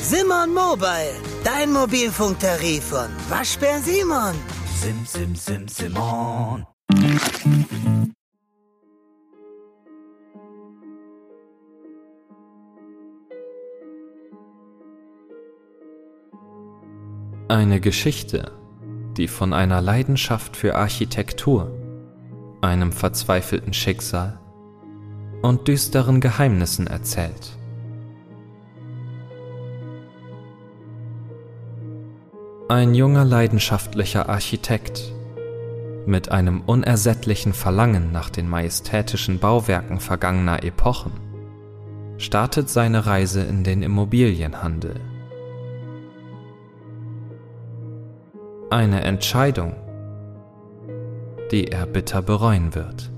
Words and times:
Simon 0.00 0.54
Mobile, 0.54 1.14
dein 1.44 1.72
Mobilfunktarif 1.72 2.84
von 2.84 3.08
Waschbär 3.28 3.80
Simon. 3.80 4.34
Sim, 4.80 5.04
sim, 5.04 5.34
sim, 5.34 5.68
Simon. 5.68 6.66
Eine 17.48 17.80
Geschichte, 17.80 18.52
die 19.16 19.28
von 19.28 19.52
einer 19.52 19.80
Leidenschaft 19.80 20.56
für 20.56 20.76
Architektur, 20.76 21.70
einem 22.62 22.92
verzweifelten 22.92 23.72
Schicksal 23.72 24.40
und 25.42 25.68
düsteren 25.68 26.20
Geheimnissen 26.20 26.86
erzählt. 26.86 27.56
Ein 32.68 32.96
junger 32.96 33.24
leidenschaftlicher 33.24 34.28
Architekt 34.28 35.12
mit 36.04 36.32
einem 36.32 36.62
unersättlichen 36.62 37.52
Verlangen 37.52 38.10
nach 38.10 38.28
den 38.28 38.48
majestätischen 38.48 39.38
Bauwerken 39.38 40.00
vergangener 40.00 40.64
Epochen 40.64 41.12
startet 42.18 42.68
seine 42.68 43.06
Reise 43.06 43.42
in 43.42 43.62
den 43.62 43.84
Immobilienhandel. 43.84 44.98
Eine 48.70 49.02
Entscheidung, 49.02 49.76
die 51.52 51.68
er 51.68 51.86
bitter 51.86 52.20
bereuen 52.20 52.74
wird. 52.74 53.12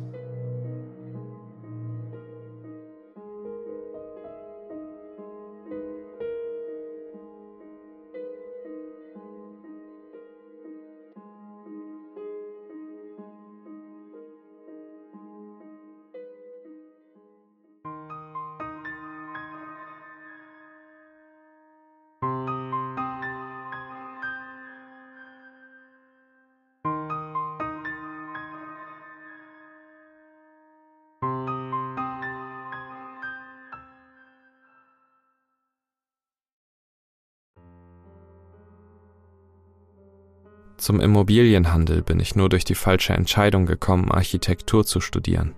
Zum 40.88 41.00
Immobilienhandel 41.00 42.00
bin 42.00 42.18
ich 42.18 42.34
nur 42.34 42.48
durch 42.48 42.64
die 42.64 42.74
falsche 42.74 43.12
Entscheidung 43.12 43.66
gekommen, 43.66 44.10
Architektur 44.10 44.86
zu 44.86 45.02
studieren. 45.02 45.54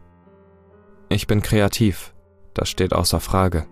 Ich 1.09 1.29
bin 1.29 1.41
kreativ, 1.41 2.17
das 2.53 2.69
steht 2.69 2.93
außer 2.93 3.21
Frage. 3.21 3.69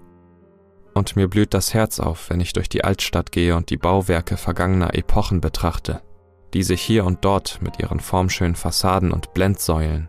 Und 0.94 1.16
mir 1.16 1.26
blüht 1.26 1.54
das 1.54 1.74
Herz 1.74 1.98
auf, 1.98 2.30
wenn 2.30 2.38
ich 2.38 2.52
durch 2.52 2.68
die 2.68 2.84
Altstadt 2.84 3.32
gehe 3.32 3.56
und 3.56 3.70
die 3.70 3.76
Bauwerke 3.76 4.36
vergangener 4.36 4.94
Epochen 4.94 5.40
betrachte, 5.40 6.00
die 6.54 6.62
sich 6.62 6.80
hier 6.80 7.04
und 7.04 7.24
dort 7.24 7.58
mit 7.60 7.80
ihren 7.80 7.98
formschönen 7.98 8.54
Fassaden 8.54 9.10
und 9.10 9.34
Blendsäulen, 9.34 10.08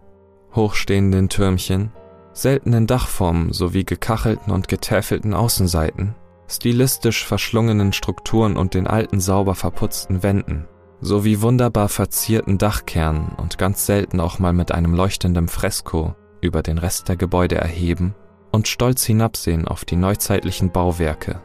hochstehenden 0.54 1.30
Türmchen, 1.30 1.92
seltenen 2.32 2.86
Dachformen 2.86 3.54
sowie 3.54 3.86
gekachelten 3.86 4.54
und 4.54 4.68
getäfelten 4.68 5.34
Außenseiten, 5.34 6.14
stilistisch 6.48 7.26
verschlungenen 7.26 7.92
Strukturen 7.92 8.56
und 8.56 8.76
den 8.76 8.86
alten 8.86 9.20
sauber 9.20 9.56
verputzten 9.56 10.22
Wänden 10.22 10.68
sowie 11.02 11.42
wunderbar 11.42 11.90
verzierten 11.90 12.58
Dachkernen 12.58 13.30
und 13.38 13.58
ganz 13.58 13.86
selten 13.86 14.20
auch 14.20 14.40
mal 14.40 14.54
mit 14.54 14.72
einem 14.72 14.94
leuchtenden 14.94 15.48
Fresko 15.48 16.16
über 16.42 16.62
den 16.62 16.78
Rest 16.78 17.10
der 17.10 17.16
Gebäude 17.16 17.56
erheben 17.56 18.16
und 18.52 18.68
stolz 18.68 19.04
hinabsehen 19.04 19.68
auf 19.68 19.86
die 19.86 19.96
neuzeitlichen 19.96 20.72
Bauwerke, 20.72 21.42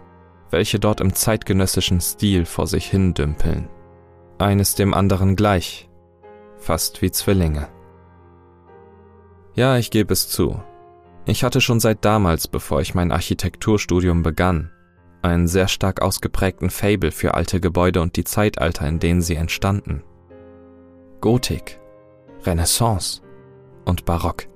welche 0.51 0.79
dort 0.79 1.01
im 1.01 1.15
zeitgenössischen 1.15 2.01
Stil 2.01 2.47
vor 2.47 2.67
sich 2.67 2.87
hin 2.87 3.15
dümpeln. 3.15 3.69
Eines 4.39 4.75
dem 4.75 4.95
anderen 4.95 5.37
gleich, 5.37 5.89
fast 6.59 7.03
wie 7.03 7.11
Zwillinge. 7.11 7.69
Ja, 9.55 9.77
ich 9.77 9.91
gebe 9.91 10.13
es 10.13 10.29
zu. 10.29 10.61
Ich 11.27 11.45
hatte 11.45 11.61
schon 11.61 11.81
seit 11.81 12.05
damals, 12.05 12.49
bevor 12.49 12.81
ich 12.81 12.95
mein 12.95 13.13
Architekturstudium 13.13 14.23
begann, 14.23 14.71
einen 15.25 15.49
sehr 15.49 15.69
stark 15.69 16.03
ausgeprägten 16.03 16.71
Fable 16.71 17.11
für 17.11 17.35
alte 17.35 17.61
Gebäude 17.61 18.03
und 18.03 18.17
die 18.17 18.25
Zeitalter, 18.25 18.87
in 18.87 19.01
denen 19.01 19.23
sie 19.23 19.37
entstanden. 19.37 20.03
Gotik, 21.21 21.81
Renaissance 22.45 23.23
und 23.85 24.05
Barock. 24.05 24.47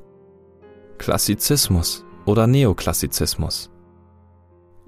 Klassizismus 0.98 2.04
oder 2.26 2.46
Neoklassizismus. 2.46 3.70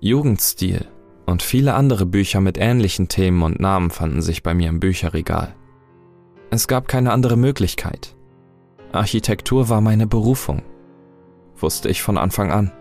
Jugendstil 0.01 0.87
und 1.27 1.43
viele 1.43 1.75
andere 1.75 2.07
Bücher 2.07 2.41
mit 2.41 2.59
ähnlichen 2.59 3.09
Themen 3.09 3.43
und 3.43 3.61
Namen 3.61 3.91
fanden 3.91 4.21
sich 4.21 4.43
bei 4.43 4.53
mir 4.55 4.69
im 4.69 4.81
Bücherregal. 4.81 5.55
Es 6.51 6.69
gab 6.69 6.89
keine 6.89 7.13
andere 7.13 7.37
Möglichkeit. 7.37 8.17
Architektur 8.93 9.69
war 9.69 9.81
meine 9.81 10.07
Berufung, 10.07 10.63
wusste 11.57 11.89
ich 11.89 12.03
von 12.03 12.19
Anfang 12.19 12.51
an. 12.51 12.73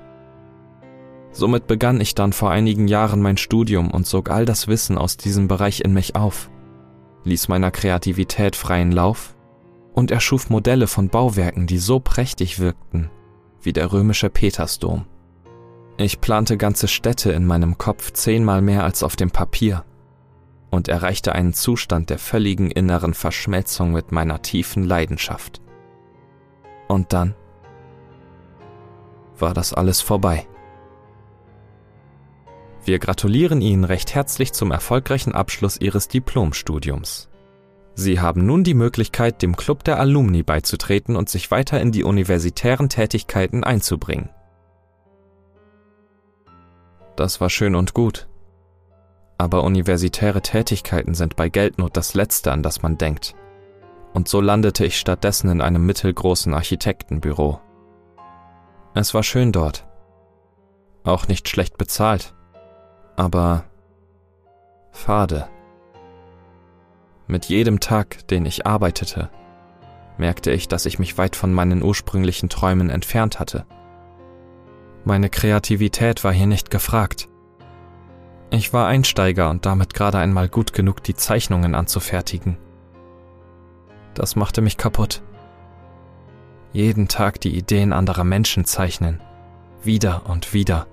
Somit 1.39 1.67
begann 1.67 2.01
ich 2.01 2.15
dann 2.15 2.33
vor 2.33 2.51
einigen 2.51 2.89
Jahren 2.89 3.21
mein 3.21 3.37
Studium 3.37 3.91
und 3.91 4.05
sog 4.05 4.29
all 4.29 4.43
das 4.43 4.67
Wissen 4.67 4.97
aus 4.97 5.15
diesem 5.15 5.47
Bereich 5.47 5.79
in 5.79 5.93
mich 5.93 6.17
auf, 6.17 6.49
ließ 7.23 7.47
meiner 7.47 7.71
Kreativität 7.71 8.57
freien 8.57 8.91
Lauf 8.91 9.37
und 9.93 10.11
erschuf 10.11 10.49
Modelle 10.49 10.85
von 10.87 11.07
Bauwerken, 11.07 11.65
die 11.65 11.77
so 11.77 12.01
prächtig 12.01 12.59
wirkten 12.59 13.09
wie 13.61 13.71
der 13.71 13.93
römische 13.93 14.29
Petersdom. 14.29 15.05
Ich 15.95 16.19
plante 16.19 16.57
ganze 16.57 16.89
Städte 16.89 17.31
in 17.31 17.45
meinem 17.45 17.77
Kopf 17.77 18.11
zehnmal 18.11 18.61
mehr 18.61 18.83
als 18.83 19.01
auf 19.01 19.15
dem 19.15 19.31
Papier 19.31 19.85
und 20.71 20.89
erreichte 20.89 21.31
einen 21.31 21.53
Zustand 21.53 22.09
der 22.09 22.19
völligen 22.19 22.69
inneren 22.69 23.13
Verschmelzung 23.13 23.93
mit 23.93 24.11
meiner 24.11 24.41
tiefen 24.41 24.83
Leidenschaft. 24.83 25.61
Und 26.89 27.13
dann 27.13 27.33
war 29.37 29.53
das 29.53 29.73
alles 29.73 30.01
vorbei. 30.01 30.45
Wir 32.89 32.97
gratulieren 32.97 33.61
Ihnen 33.61 33.83
recht 33.83 34.15
herzlich 34.15 34.51
zum 34.51 34.71
erfolgreichen 34.71 35.35
Abschluss 35.35 35.77
Ihres 35.79 36.07
Diplomstudiums. 36.07 37.29
Sie 37.93 38.19
haben 38.19 38.47
nun 38.47 38.63
die 38.63 38.73
Möglichkeit, 38.73 39.43
dem 39.43 39.55
Club 39.55 39.83
der 39.83 39.99
Alumni 39.99 40.41
beizutreten 40.41 41.15
und 41.15 41.29
sich 41.29 41.51
weiter 41.51 41.79
in 41.79 41.91
die 41.91 42.03
universitären 42.03 42.89
Tätigkeiten 42.89 43.63
einzubringen. 43.63 44.31
Das 47.15 47.39
war 47.39 47.51
schön 47.51 47.75
und 47.75 47.93
gut. 47.93 48.27
Aber 49.37 49.65
universitäre 49.65 50.41
Tätigkeiten 50.41 51.13
sind 51.13 51.35
bei 51.35 51.47
Geldnot 51.47 51.95
das 51.95 52.15
Letzte, 52.15 52.51
an 52.51 52.63
das 52.63 52.81
man 52.81 52.97
denkt. 52.97 53.35
Und 54.15 54.27
so 54.27 54.41
landete 54.41 54.83
ich 54.83 54.99
stattdessen 54.99 55.51
in 55.51 55.61
einem 55.61 55.85
mittelgroßen 55.85 56.55
Architektenbüro. 56.55 57.61
Es 58.95 59.13
war 59.13 59.21
schön 59.21 59.51
dort. 59.51 59.87
Auch 61.03 61.27
nicht 61.27 61.49
schlecht 61.49 61.77
bezahlt 61.77 62.33
aber 63.19 63.65
fade. 64.91 65.49
Mit 67.27 67.45
jedem 67.45 67.81
Tag, 67.81 68.25
den 68.29 68.45
ich 68.45 68.65
arbeitete, 68.65 69.29
merkte 70.17 70.51
ich, 70.51 70.69
dass 70.69 70.85
ich 70.85 70.99
mich 70.99 71.17
weit 71.17 71.35
von 71.35 71.53
meinen 71.53 71.83
ursprünglichen 71.83 72.47
Träumen 72.47 72.89
entfernt 72.89 73.37
hatte. 73.37 73.65
Meine 75.03 75.29
Kreativität 75.29 76.23
war 76.23 76.31
hier 76.31 76.47
nicht 76.47 76.71
gefragt. 76.71 77.27
Ich 78.51 78.71
war 78.71 78.87
Einsteiger 78.87 79.49
und 79.49 79.65
damit 79.65 79.93
gerade 79.93 80.17
einmal 80.17 80.47
gut 80.47 80.71
genug, 80.71 81.03
die 81.03 81.13
Zeichnungen 81.13 81.75
anzufertigen. 81.75 82.57
Das 84.13 84.37
machte 84.37 84.61
mich 84.61 84.77
kaputt. 84.77 85.21
Jeden 86.71 87.09
Tag 87.09 87.41
die 87.41 87.57
Ideen 87.57 87.91
anderer 87.91 88.23
Menschen 88.23 88.63
zeichnen, 88.63 89.19
wieder 89.83 90.29
und 90.29 90.53
wieder 90.53 90.87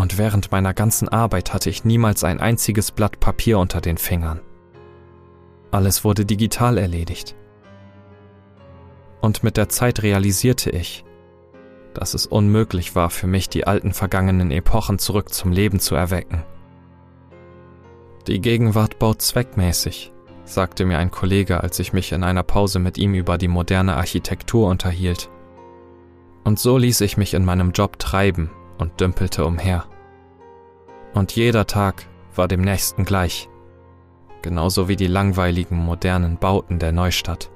und 0.00 0.16
während 0.16 0.50
meiner 0.50 0.72
ganzen 0.72 1.10
Arbeit 1.10 1.52
hatte 1.52 1.68
ich 1.68 1.84
niemals 1.84 2.24
ein 2.24 2.40
einziges 2.40 2.90
Blatt 2.90 3.20
Papier 3.20 3.58
unter 3.58 3.82
den 3.82 3.98
Fingern. 3.98 4.40
Alles 5.70 6.04
wurde 6.04 6.24
digital 6.24 6.78
erledigt. 6.78 7.36
Und 9.20 9.42
mit 9.42 9.58
der 9.58 9.68
Zeit 9.68 10.02
realisierte 10.02 10.70
ich, 10.70 11.04
dass 11.92 12.14
es 12.14 12.24
unmöglich 12.24 12.94
war 12.94 13.10
für 13.10 13.26
mich, 13.26 13.50
die 13.50 13.66
alten 13.66 13.92
vergangenen 13.92 14.50
Epochen 14.50 14.98
zurück 14.98 15.34
zum 15.34 15.52
Leben 15.52 15.80
zu 15.80 15.94
erwecken. 15.94 16.44
Die 18.26 18.40
Gegenwart 18.40 18.98
baut 18.98 19.20
zweckmäßig, 19.20 20.12
sagte 20.44 20.86
mir 20.86 20.98
ein 20.98 21.10
Kollege, 21.10 21.62
als 21.62 21.78
ich 21.78 21.92
mich 21.92 22.12
in 22.12 22.24
einer 22.24 22.42
Pause 22.42 22.78
mit 22.78 22.96
ihm 22.96 23.12
über 23.12 23.36
die 23.36 23.48
moderne 23.48 23.96
Architektur 23.96 24.68
unterhielt. 24.68 25.28
Und 26.42 26.58
so 26.58 26.78
ließ 26.78 27.02
ich 27.02 27.18
mich 27.18 27.34
in 27.34 27.44
meinem 27.44 27.72
Job 27.72 27.98
treiben 27.98 28.50
und 28.78 28.98
dümpelte 28.98 29.44
umher. 29.44 29.89
Und 31.14 31.34
jeder 31.34 31.66
Tag 31.66 32.06
war 32.34 32.48
dem 32.48 32.60
nächsten 32.60 33.04
gleich. 33.04 33.48
Genauso 34.42 34.88
wie 34.88 34.96
die 34.96 35.06
langweiligen, 35.06 35.76
modernen 35.76 36.38
Bauten 36.38 36.78
der 36.78 36.92
Neustadt. 36.92 37.50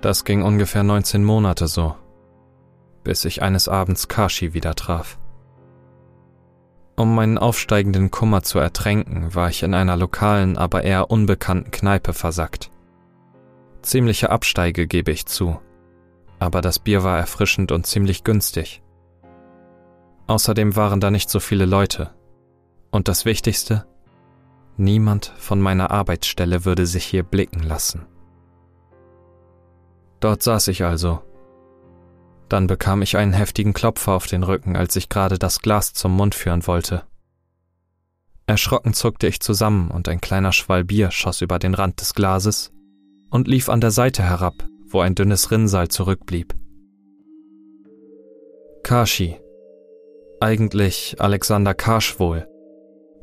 Das 0.00 0.24
ging 0.24 0.42
ungefähr 0.42 0.82
19 0.82 1.24
Monate 1.24 1.66
so, 1.66 1.94
bis 3.04 3.24
ich 3.24 3.42
eines 3.42 3.68
Abends 3.68 4.08
Kashi 4.08 4.52
wieder 4.52 4.74
traf. 4.74 5.18
Um 6.96 7.14
meinen 7.14 7.38
aufsteigenden 7.38 8.10
Kummer 8.10 8.42
zu 8.42 8.58
ertränken, 8.58 9.34
war 9.34 9.48
ich 9.48 9.62
in 9.62 9.74
einer 9.74 9.96
lokalen, 9.96 10.56
aber 10.56 10.84
eher 10.84 11.10
unbekannten 11.10 11.70
Kneipe 11.70 12.12
versackt. 12.12 12.70
Ziemliche 13.82 14.30
Absteige 14.30 14.86
gebe 14.86 15.10
ich 15.10 15.26
zu, 15.26 15.58
aber 16.38 16.60
das 16.60 16.78
Bier 16.78 17.02
war 17.02 17.18
erfrischend 17.18 17.72
und 17.72 17.86
ziemlich 17.86 18.24
günstig. 18.24 18.82
Außerdem 20.26 20.76
waren 20.76 21.00
da 21.00 21.10
nicht 21.10 21.28
so 21.28 21.40
viele 21.40 21.66
Leute. 21.66 22.14
Und 22.90 23.08
das 23.08 23.24
Wichtigste? 23.24 23.86
Niemand 24.76 25.32
von 25.36 25.60
meiner 25.60 25.90
Arbeitsstelle 25.90 26.64
würde 26.64 26.86
sich 26.86 27.04
hier 27.04 27.22
blicken 27.22 27.62
lassen. 27.62 28.06
Dort 30.20 30.42
saß 30.42 30.68
ich 30.68 30.84
also. 30.84 31.20
Dann 32.48 32.66
bekam 32.66 33.02
ich 33.02 33.16
einen 33.16 33.32
heftigen 33.32 33.72
Klopfer 33.72 34.12
auf 34.12 34.26
den 34.26 34.42
Rücken, 34.42 34.76
als 34.76 34.96
ich 34.96 35.08
gerade 35.08 35.38
das 35.38 35.60
Glas 35.60 35.92
zum 35.92 36.16
Mund 36.16 36.34
führen 36.34 36.66
wollte. 36.66 37.04
Erschrocken 38.46 38.94
zuckte 38.94 39.26
ich 39.26 39.40
zusammen 39.40 39.90
und 39.90 40.08
ein 40.08 40.20
kleiner 40.20 40.52
Schwall 40.52 40.84
Bier 40.84 41.10
schoss 41.10 41.40
über 41.40 41.58
den 41.58 41.74
Rand 41.74 42.00
des 42.00 42.14
Glases 42.14 42.72
und 43.30 43.48
lief 43.48 43.68
an 43.68 43.80
der 43.80 43.90
Seite 43.90 44.22
herab, 44.22 44.54
wo 44.86 45.00
ein 45.00 45.14
dünnes 45.14 45.50
Rinnsal 45.50 45.88
zurückblieb. 45.88 46.54
Kashi. 48.82 49.43
Eigentlich 50.40 51.16
Alexander 51.18 51.74
Karsch 51.74 52.18
wohl. 52.18 52.46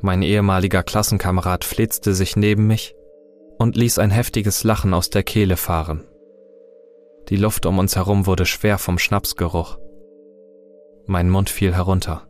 Mein 0.02 0.22
ehemaliger 0.22 0.84
Klassenkamerad 0.84 1.64
flitzte 1.64 2.14
sich 2.14 2.36
neben 2.36 2.68
mich 2.68 2.96
und 3.60 3.76
ließ 3.76 4.00
ein 4.00 4.10
heftiges 4.10 4.64
Lachen 4.64 4.94
aus 4.94 5.10
der 5.10 5.24
Kehle 5.24 5.58
fahren. 5.58 6.04
Die 7.30 7.36
Luft 7.36 7.66
um 7.66 7.78
uns 7.78 7.96
herum 7.96 8.26
wurde 8.26 8.46
schwer 8.46 8.78
vom 8.78 8.98
Schnapsgeruch. 8.98 9.78
Mein 11.06 11.30
Mund 11.30 11.50
fiel 11.50 11.74
herunter. 11.74 12.28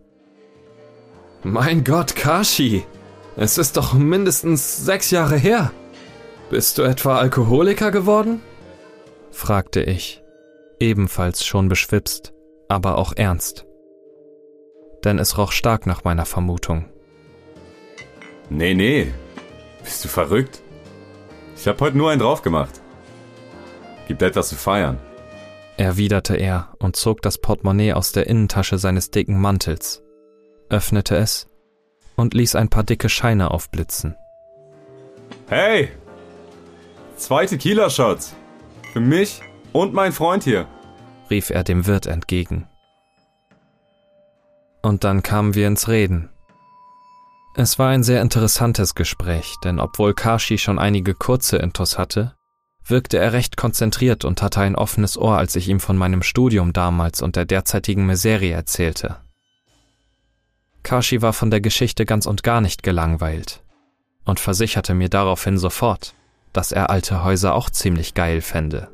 Mein 1.44 1.84
Gott, 1.84 2.16
Kashi! 2.16 2.86
Es 3.38 3.58
ist 3.58 3.78
doch 3.78 3.94
mindestens 3.94 4.86
sechs 4.86 5.10
Jahre 5.10 5.38
her. 5.38 5.72
Bist 6.50 6.78
du 6.78 6.82
etwa 6.84 7.18
Alkoholiker 7.18 7.92
geworden? 7.92 8.42
fragte 9.32 9.82
ich, 9.82 10.22
ebenfalls 10.80 11.46
schon 11.46 11.70
beschwipst, 11.70 12.34
aber 12.68 12.98
auch 12.98 13.14
ernst. 13.16 13.66
Denn 15.04 15.20
es 15.20 15.38
roch 15.38 15.52
stark 15.52 15.88
nach 15.88 16.04
meiner 16.04 16.26
Vermutung. 16.26 16.86
Nee, 18.50 18.74
nee. 18.74 19.12
Bist 19.84 20.04
du 20.04 20.10
verrückt? 20.10 20.62
Ich 21.56 21.68
hab 21.68 21.80
heute 21.82 21.98
nur 21.98 22.12
einen 22.12 22.22
drauf 22.22 22.42
gemacht. 22.42 22.82
Gibt 24.08 24.22
etwas 24.22 24.50
zu 24.50 24.56
feiern. 24.56 25.00
Erwiderte 25.78 26.36
er 26.36 26.74
und 26.80 26.96
zog 26.96 27.22
das 27.22 27.38
Portemonnaie 27.38 27.94
aus 27.94 28.12
der 28.12 28.28
Innentasche 28.28 28.78
seines 28.78 29.10
dicken 29.10 29.40
Mantels, 29.40 30.04
öffnete 30.70 31.16
es 31.16 31.48
und 32.16 32.34
ließ 32.34 32.56
ein 32.56 32.70
paar 32.70 32.84
dicke 32.84 33.10
Scheine 33.10 33.52
aufblitzen. 33.52 34.16
Hey! 35.48 35.90
Zwei 37.16 37.46
Tequila-Shots. 37.46 38.36
Für 38.94 39.00
mich 39.00 39.42
und 39.72 39.94
mein 39.94 40.12
Freund 40.12 40.44
hier, 40.44 40.68
rief 41.30 41.50
er 41.50 41.64
dem 41.64 41.88
Wirt 41.88 42.06
entgegen. 42.06 42.68
Und 44.82 45.04
dann 45.04 45.24
kamen 45.24 45.56
wir 45.56 45.68
ins 45.68 45.88
Reden. 45.88 46.30
Es 47.56 47.78
war 47.78 47.90
ein 47.90 48.04
sehr 48.04 48.22
interessantes 48.22 48.96
Gespräch, 48.96 49.56
denn 49.64 49.80
obwohl 49.80 50.14
Kashi 50.14 50.58
schon 50.58 50.80
einige 50.80 51.14
kurze 51.14 51.58
Intos 51.58 51.98
hatte, 51.98 52.34
wirkte 52.86 53.18
er 53.18 53.34
recht 53.34 53.58
konzentriert 53.58 54.26
und 54.26 54.42
hatte 54.42 54.62
ein 54.62 54.76
offenes 54.76 55.18
Ohr, 55.18 55.38
als 55.38 55.56
ich 55.56 55.68
ihm 55.68 55.80
von 55.80 55.98
meinem 55.98 56.24
Studium 56.24 56.74
damals 56.74 57.22
und 57.22 57.36
der 57.36 57.46
derzeitigen 57.46 58.06
Miserie 58.06 58.54
erzählte. 58.54 59.18
Kashi 60.84 61.22
war 61.22 61.34
von 61.34 61.52
der 61.52 61.62
Geschichte 61.62 62.06
ganz 62.06 62.26
und 62.26 62.44
gar 62.44 62.62
nicht 62.62 62.84
gelangweilt 62.84 63.64
und 64.26 64.40
versicherte 64.40 64.94
mir 64.94 65.10
daraufhin 65.10 65.58
sofort, 65.58 66.14
dass 66.54 66.72
er 66.72 66.90
alte 66.90 67.24
Häuser 67.24 67.54
auch 67.54 67.70
ziemlich 67.70 68.14
geil 68.14 68.42
fände. 68.42 68.90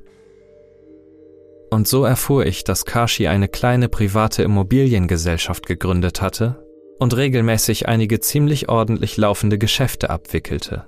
Und 1.69 1.87
so 1.87 2.05
erfuhr 2.05 2.45
ich, 2.45 2.63
dass 2.63 2.85
Kashi 2.85 3.27
eine 3.27 3.47
kleine 3.47 3.89
private 3.89 4.43
Immobiliengesellschaft 4.43 5.65
gegründet 5.65 6.21
hatte 6.21 6.63
und 6.99 7.15
regelmäßig 7.15 7.87
einige 7.87 8.19
ziemlich 8.19 8.69
ordentlich 8.69 9.17
laufende 9.17 9.57
Geschäfte 9.57 10.09
abwickelte. 10.09 10.87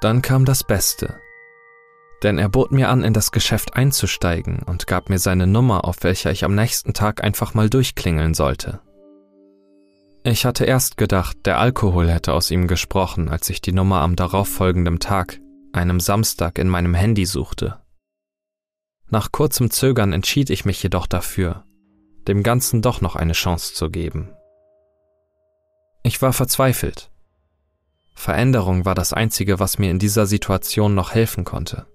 Dann 0.00 0.22
kam 0.22 0.44
das 0.44 0.62
Beste. 0.62 1.16
Denn 2.22 2.38
er 2.38 2.48
bot 2.48 2.72
mir 2.72 2.88
an, 2.88 3.02
in 3.04 3.12
das 3.12 3.30
Geschäft 3.30 3.74
einzusteigen 3.74 4.60
und 4.64 4.86
gab 4.86 5.10
mir 5.10 5.18
seine 5.18 5.46
Nummer, 5.46 5.84
auf 5.84 5.96
welcher 6.02 6.30
ich 6.30 6.44
am 6.44 6.54
nächsten 6.54 6.94
Tag 6.94 7.22
einfach 7.22 7.54
mal 7.54 7.68
durchklingeln 7.68 8.32
sollte. 8.32 8.80
Ich 10.22 10.44
hatte 10.44 10.64
erst 10.64 10.96
gedacht, 10.96 11.36
der 11.44 11.60
Alkohol 11.60 12.10
hätte 12.10 12.32
aus 12.32 12.50
ihm 12.50 12.66
gesprochen, 12.66 13.28
als 13.28 13.48
ich 13.50 13.60
die 13.60 13.72
Nummer 13.72 14.00
am 14.00 14.16
darauffolgenden 14.16 14.98
Tag, 14.98 15.38
einem 15.72 16.00
Samstag, 16.00 16.58
in 16.58 16.68
meinem 16.68 16.94
Handy 16.94 17.26
suchte. 17.26 17.78
Nach 19.08 19.30
kurzem 19.32 19.70
Zögern 19.70 20.12
entschied 20.12 20.50
ich 20.50 20.64
mich 20.64 20.82
jedoch 20.82 21.06
dafür, 21.06 21.64
dem 22.26 22.42
Ganzen 22.42 22.82
doch 22.82 23.00
noch 23.00 23.16
eine 23.16 23.32
Chance 23.32 23.74
zu 23.74 23.90
geben. 23.90 24.34
Ich 26.02 26.22
war 26.22 26.32
verzweifelt. 26.32 27.10
Veränderung 28.14 28.84
war 28.84 28.94
das 28.94 29.12
Einzige, 29.12 29.60
was 29.60 29.78
mir 29.78 29.90
in 29.90 29.98
dieser 29.98 30.26
Situation 30.26 30.94
noch 30.94 31.12
helfen 31.12 31.44
konnte. 31.44 31.86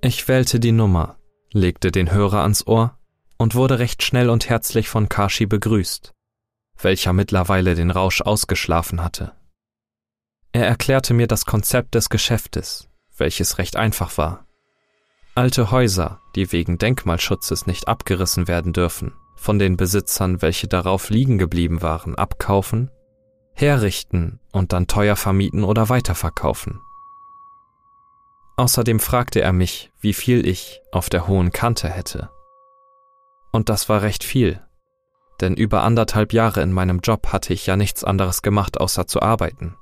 Ich 0.00 0.26
wählte 0.28 0.60
die 0.60 0.72
Nummer, 0.72 1.18
legte 1.52 1.90
den 1.90 2.10
Hörer 2.10 2.42
ans 2.42 2.66
Ohr 2.66 2.98
und 3.36 3.54
wurde 3.54 3.78
recht 3.78 4.02
schnell 4.02 4.30
und 4.30 4.48
herzlich 4.48 4.88
von 4.88 5.08
Kashi 5.08 5.46
begrüßt 5.46 6.14
welcher 6.82 7.12
mittlerweile 7.12 7.74
den 7.74 7.90
Rausch 7.90 8.20
ausgeschlafen 8.20 9.02
hatte. 9.02 9.32
Er 10.52 10.66
erklärte 10.66 11.14
mir 11.14 11.26
das 11.26 11.44
Konzept 11.44 11.94
des 11.94 12.08
Geschäftes, 12.08 12.88
welches 13.16 13.58
recht 13.58 13.76
einfach 13.76 14.16
war. 14.16 14.46
Alte 15.38 15.70
Häuser, 15.70 16.20
die 16.34 16.50
wegen 16.50 16.78
Denkmalschutzes 16.78 17.68
nicht 17.68 17.86
abgerissen 17.86 18.48
werden 18.48 18.72
dürfen, 18.72 19.14
von 19.36 19.60
den 19.60 19.76
Besitzern, 19.76 20.42
welche 20.42 20.66
darauf 20.66 21.10
liegen 21.10 21.38
geblieben 21.38 21.80
waren, 21.80 22.16
abkaufen, 22.16 22.90
herrichten 23.52 24.40
und 24.50 24.72
dann 24.72 24.88
teuer 24.88 25.14
vermieten 25.14 25.62
oder 25.62 25.88
weiterverkaufen. 25.88 26.80
Außerdem 28.56 28.98
fragte 28.98 29.40
er 29.40 29.52
mich, 29.52 29.92
wie 30.00 30.12
viel 30.12 30.44
ich 30.44 30.80
auf 30.90 31.08
der 31.08 31.28
hohen 31.28 31.52
Kante 31.52 31.88
hätte. 31.88 32.30
Und 33.52 33.68
das 33.68 33.88
war 33.88 34.02
recht 34.02 34.24
viel, 34.24 34.60
denn 35.40 35.54
über 35.54 35.84
anderthalb 35.84 36.32
Jahre 36.32 36.62
in 36.62 36.72
meinem 36.72 36.98
Job 36.98 37.28
hatte 37.28 37.52
ich 37.52 37.64
ja 37.64 37.76
nichts 37.76 38.02
anderes 38.02 38.42
gemacht, 38.42 38.80
außer 38.80 39.06
zu 39.06 39.22
arbeiten. 39.22 39.76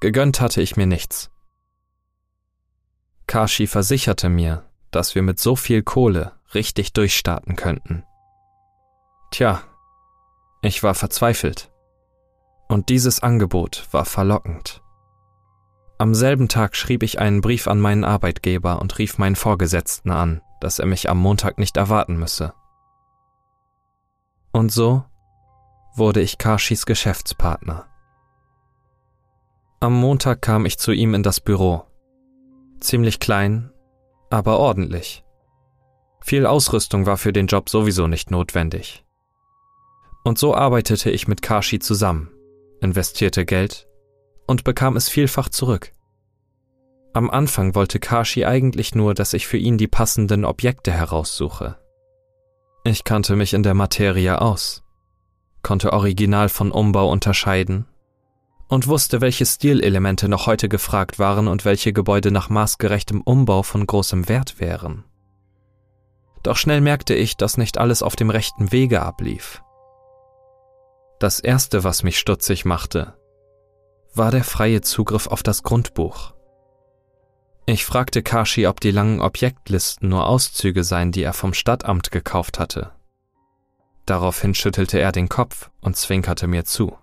Gegönnt 0.00 0.42
hatte 0.42 0.60
ich 0.60 0.76
mir 0.76 0.86
nichts. 0.86 1.30
Kashi 3.30 3.68
versicherte 3.68 4.28
mir, 4.28 4.64
dass 4.90 5.14
wir 5.14 5.22
mit 5.22 5.38
so 5.38 5.54
viel 5.54 5.84
Kohle 5.84 6.32
richtig 6.52 6.94
durchstarten 6.94 7.54
könnten. 7.54 8.02
Tja, 9.30 9.62
ich 10.62 10.82
war 10.82 10.96
verzweifelt. 10.96 11.70
Und 12.66 12.88
dieses 12.88 13.22
Angebot 13.22 13.86
war 13.92 14.04
verlockend. 14.04 14.82
Am 15.96 16.12
selben 16.12 16.48
Tag 16.48 16.74
schrieb 16.74 17.04
ich 17.04 17.20
einen 17.20 17.40
Brief 17.40 17.68
an 17.68 17.78
meinen 17.78 18.02
Arbeitgeber 18.02 18.80
und 18.80 18.98
rief 18.98 19.16
meinen 19.16 19.36
Vorgesetzten 19.36 20.10
an, 20.10 20.42
dass 20.60 20.80
er 20.80 20.86
mich 20.86 21.08
am 21.08 21.18
Montag 21.18 21.56
nicht 21.56 21.76
erwarten 21.76 22.16
müsse. 22.16 22.52
Und 24.50 24.72
so 24.72 25.04
wurde 25.94 26.20
ich 26.20 26.36
Kashis 26.36 26.84
Geschäftspartner. 26.84 27.86
Am 29.78 29.94
Montag 29.94 30.42
kam 30.42 30.66
ich 30.66 30.80
zu 30.80 30.90
ihm 30.90 31.14
in 31.14 31.22
das 31.22 31.38
Büro. 31.38 31.86
Ziemlich 32.80 33.20
klein, 33.20 33.70
aber 34.30 34.58
ordentlich. 34.58 35.22
Viel 36.22 36.46
Ausrüstung 36.46 37.06
war 37.06 37.16
für 37.16 37.32
den 37.32 37.46
Job 37.46 37.68
sowieso 37.68 38.06
nicht 38.06 38.30
notwendig. 38.30 39.04
Und 40.24 40.38
so 40.38 40.54
arbeitete 40.54 41.10
ich 41.10 41.28
mit 41.28 41.42
Kashi 41.42 41.78
zusammen, 41.78 42.30
investierte 42.80 43.44
Geld 43.44 43.86
und 44.46 44.64
bekam 44.64 44.96
es 44.96 45.08
vielfach 45.08 45.48
zurück. 45.48 45.92
Am 47.12 47.30
Anfang 47.30 47.74
wollte 47.74 47.98
Kashi 47.98 48.44
eigentlich 48.44 48.94
nur, 48.94 49.14
dass 49.14 49.34
ich 49.34 49.46
für 49.46 49.56
ihn 49.56 49.78
die 49.78 49.88
passenden 49.88 50.44
Objekte 50.44 50.92
heraussuche. 50.92 51.76
Ich 52.84 53.04
kannte 53.04 53.36
mich 53.36 53.52
in 53.52 53.62
der 53.62 53.74
Materie 53.74 54.40
aus, 54.40 54.84
konnte 55.62 55.92
Original 55.92 56.48
von 56.48 56.70
Umbau 56.70 57.10
unterscheiden 57.10 57.86
und 58.70 58.86
wusste, 58.86 59.20
welche 59.20 59.44
Stilelemente 59.44 60.28
noch 60.28 60.46
heute 60.46 60.68
gefragt 60.68 61.18
waren 61.18 61.48
und 61.48 61.64
welche 61.64 61.92
Gebäude 61.92 62.30
nach 62.30 62.48
maßgerechtem 62.48 63.20
Umbau 63.20 63.62
von 63.62 63.84
großem 63.84 64.28
Wert 64.28 64.60
wären. 64.60 65.04
Doch 66.44 66.56
schnell 66.56 66.80
merkte 66.80 67.14
ich, 67.14 67.36
dass 67.36 67.58
nicht 67.58 67.78
alles 67.78 68.02
auf 68.02 68.16
dem 68.16 68.30
rechten 68.30 68.72
Wege 68.72 69.02
ablief. 69.02 69.62
Das 71.18 71.40
Erste, 71.40 71.84
was 71.84 72.04
mich 72.04 72.18
stutzig 72.18 72.64
machte, 72.64 73.14
war 74.14 74.30
der 74.30 74.44
freie 74.44 74.80
Zugriff 74.80 75.26
auf 75.26 75.42
das 75.42 75.62
Grundbuch. 75.62 76.32
Ich 77.66 77.84
fragte 77.84 78.22
Kashi, 78.22 78.66
ob 78.68 78.80
die 78.80 78.90
langen 78.90 79.20
Objektlisten 79.20 80.08
nur 80.08 80.26
Auszüge 80.26 80.84
seien, 80.84 81.12
die 81.12 81.22
er 81.22 81.34
vom 81.34 81.54
Stadtamt 81.54 82.10
gekauft 82.10 82.58
hatte. 82.58 82.92
Daraufhin 84.06 84.54
schüttelte 84.54 84.98
er 84.98 85.12
den 85.12 85.28
Kopf 85.28 85.70
und 85.80 85.96
zwinkerte 85.96 86.46
mir 86.46 86.64
zu. 86.64 86.96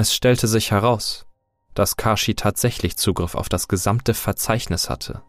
Es 0.00 0.14
stellte 0.14 0.48
sich 0.48 0.70
heraus, 0.70 1.26
dass 1.74 1.98
Kashi 1.98 2.34
tatsächlich 2.34 2.96
Zugriff 2.96 3.34
auf 3.34 3.50
das 3.50 3.68
gesamte 3.68 4.14
Verzeichnis 4.14 4.88
hatte. 4.88 5.20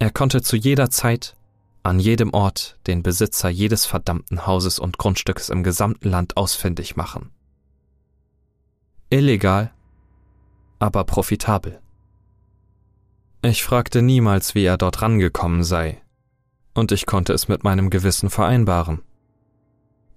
Er 0.00 0.10
konnte 0.10 0.42
zu 0.42 0.56
jeder 0.56 0.90
Zeit, 0.90 1.36
an 1.84 2.00
jedem 2.00 2.34
Ort 2.34 2.80
den 2.88 3.04
Besitzer 3.04 3.48
jedes 3.48 3.86
verdammten 3.86 4.44
Hauses 4.48 4.80
und 4.80 4.98
Grundstücks 4.98 5.50
im 5.50 5.62
gesamten 5.62 6.08
Land 6.08 6.36
ausfindig 6.36 6.96
machen. 6.96 7.30
Illegal, 9.08 9.72
aber 10.80 11.04
profitabel. 11.04 11.80
Ich 13.42 13.62
fragte 13.62 14.02
niemals, 14.02 14.56
wie 14.56 14.64
er 14.64 14.78
dort 14.78 15.00
rangekommen 15.00 15.62
sei, 15.62 16.02
und 16.74 16.90
ich 16.90 17.06
konnte 17.06 17.32
es 17.32 17.46
mit 17.46 17.62
meinem 17.62 17.88
Gewissen 17.88 18.30
vereinbaren. 18.30 19.02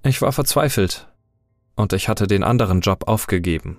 Ich 0.02 0.24
war 0.24 0.32
verzweifelt, 0.32 1.08
und 1.78 1.94
ich 1.94 2.10
hatte 2.10 2.28
den 2.28 2.44
anderen 2.44 2.82
Job 2.82 3.08
aufgegeben. 3.08 3.78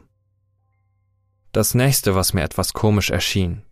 Das 1.53 1.75
nächste, 1.75 2.15
was 2.15 2.33
mir 2.33 2.43
etwas 2.43 2.73
komisch 2.73 3.11
erschien, 3.11 3.63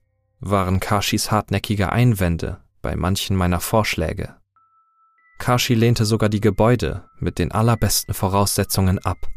waren 0.40 0.80
Kashis 0.80 1.30
hartnäckige 1.30 1.90
Einwände 1.92 2.60
bei 2.82 2.96
manchen 2.96 3.36
meiner 3.36 3.60
Vorschläge. 3.60 4.36
Kashi 5.38 5.74
lehnte 5.74 6.04
sogar 6.04 6.28
die 6.28 6.40
Gebäude 6.40 7.08
mit 7.18 7.38
den 7.38 7.52
allerbesten 7.52 8.12
Voraussetzungen 8.12 8.98
ab, 8.98 9.28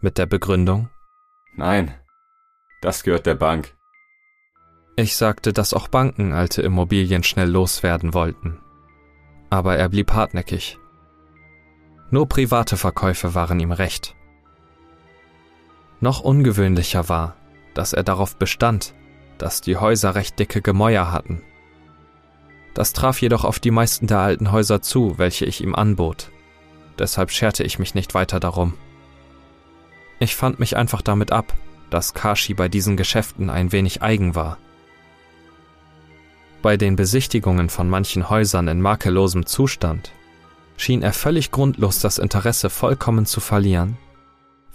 mit 0.00 0.18
der 0.18 0.26
Begründung, 0.26 0.88
Nein, 1.56 1.94
das 2.82 3.02
gehört 3.02 3.24
der 3.24 3.34
Bank. 3.34 3.74
Ich 4.96 5.16
sagte, 5.16 5.52
dass 5.52 5.72
auch 5.72 5.88
Banken 5.88 6.32
alte 6.32 6.60
Immobilien 6.62 7.22
schnell 7.22 7.48
loswerden 7.48 8.12
wollten. 8.12 8.60
Aber 9.48 9.76
er 9.76 9.88
blieb 9.88 10.12
hartnäckig. 10.12 10.78
Nur 12.10 12.28
private 12.28 12.76
Verkäufe 12.76 13.34
waren 13.34 13.58
ihm 13.58 13.72
recht. 13.72 14.14
Noch 16.00 16.20
ungewöhnlicher 16.20 17.08
war, 17.08 17.36
dass 17.74 17.92
er 17.92 18.02
darauf 18.02 18.36
bestand, 18.36 18.94
dass 19.38 19.60
die 19.60 19.76
Häuser 19.76 20.14
recht 20.14 20.38
dicke 20.38 20.62
Gemäuer 20.62 21.10
hatten. 21.12 21.42
Das 22.74 22.92
traf 22.92 23.22
jedoch 23.22 23.44
auf 23.44 23.58
die 23.58 23.70
meisten 23.70 24.06
der 24.06 24.18
alten 24.18 24.52
Häuser 24.52 24.82
zu, 24.82 25.18
welche 25.18 25.46
ich 25.46 25.62
ihm 25.62 25.74
anbot. 25.74 26.30
Deshalb 26.98 27.30
scherte 27.30 27.64
ich 27.64 27.78
mich 27.78 27.94
nicht 27.94 28.14
weiter 28.14 28.40
darum. 28.40 28.74
Ich 30.18 30.36
fand 30.36 30.58
mich 30.58 30.76
einfach 30.76 31.02
damit 31.02 31.32
ab, 31.32 31.54
dass 31.90 32.14
Kashi 32.14 32.54
bei 32.54 32.68
diesen 32.68 32.96
Geschäften 32.96 33.50
ein 33.50 33.72
wenig 33.72 34.02
eigen 34.02 34.34
war. 34.34 34.58
Bei 36.62 36.76
den 36.76 36.96
Besichtigungen 36.96 37.68
von 37.68 37.88
manchen 37.88 38.28
Häusern 38.28 38.68
in 38.68 38.80
makellosem 38.80 39.46
Zustand 39.46 40.12
schien 40.76 41.02
er 41.02 41.12
völlig 41.12 41.50
grundlos 41.50 42.00
das 42.00 42.18
Interesse 42.18 42.70
vollkommen 42.70 43.24
zu 43.24 43.40
verlieren, 43.40 43.96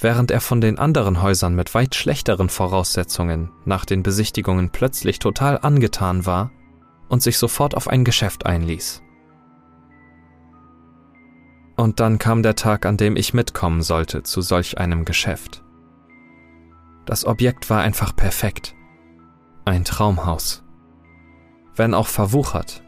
während 0.02 0.32
er 0.32 0.42
von 0.42 0.62
den 0.62 0.80
anderen 0.80 1.22
Häusern 1.22 1.56
mit 1.56 1.74
weit 1.74 1.96
schlechteren 1.96 2.50
Voraussetzungen 2.50 3.52
nach 3.66 3.86
den 3.86 4.04
Besichtigungen 4.04 4.72
plötzlich 4.72 5.20
total 5.20 5.60
angetan 5.60 6.26
war 6.26 6.52
und 7.08 7.22
sich 7.22 7.38
sofort 7.38 7.76
auf 7.76 7.88
ein 7.88 8.04
Geschäft 8.04 8.46
einließ. 8.46 9.04
Und 11.78 12.00
dann 12.00 12.18
kam 12.18 12.44
der 12.44 12.56
Tag, 12.56 12.86
an 12.86 12.98
dem 12.98 13.16
ich 13.16 13.34
mitkommen 13.34 13.82
sollte 13.82 14.24
zu 14.24 14.42
solch 14.42 14.78
einem 14.78 15.06
Geschäft. 15.06 15.64
Das 17.06 17.26
Objekt 17.26 17.70
war 17.70 17.82
einfach 17.82 18.16
perfekt. 18.16 18.76
Ein 19.66 19.86
Traumhaus. 19.86 20.64
Wenn 21.76 21.94
auch 21.94 22.08
verwuchert. 22.08 22.84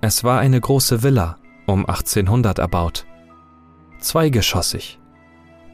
Es 0.00 0.24
war 0.24 0.38
eine 0.38 0.60
große 0.60 1.02
Villa, 1.02 1.38
um 1.66 1.86
1800 1.86 2.58
erbaut. 2.58 3.06
Zweigeschossig. 3.98 5.00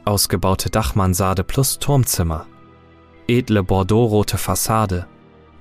Ausgebaute 0.05 0.69
Dachmansarde 0.69 1.45
plus 1.45 1.79
Turmzimmer. 1.79 2.45
Edle 3.27 3.63
bordeauxrote 3.63 4.37
Fassade 4.37 5.07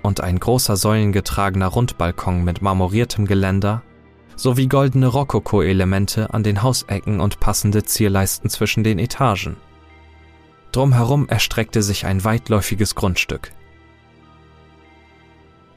und 0.03 0.21
ein 0.21 0.41
großer 0.41 0.77
säulengetragener 0.77 1.69
Rundbalkon 1.69 2.43
mit 2.43 2.61
marmoriertem 2.61 3.27
Geländer 3.27 3.83
sowie 4.35 4.67
goldene 4.67 5.07
Rokoko-Elemente 5.07 6.35
an 6.35 6.43
den 6.43 6.63
Hausecken 6.63 7.21
und 7.21 7.39
passende 7.39 7.85
Zierleisten 7.85 8.51
zwischen 8.51 8.83
den 8.83 8.99
Etagen. 8.99 9.57
Drumherum 10.73 11.29
erstreckte 11.29 11.81
sich 11.81 12.07
ein 12.07 12.25
weitläufiges 12.25 12.97
Grundstück. 12.97 13.53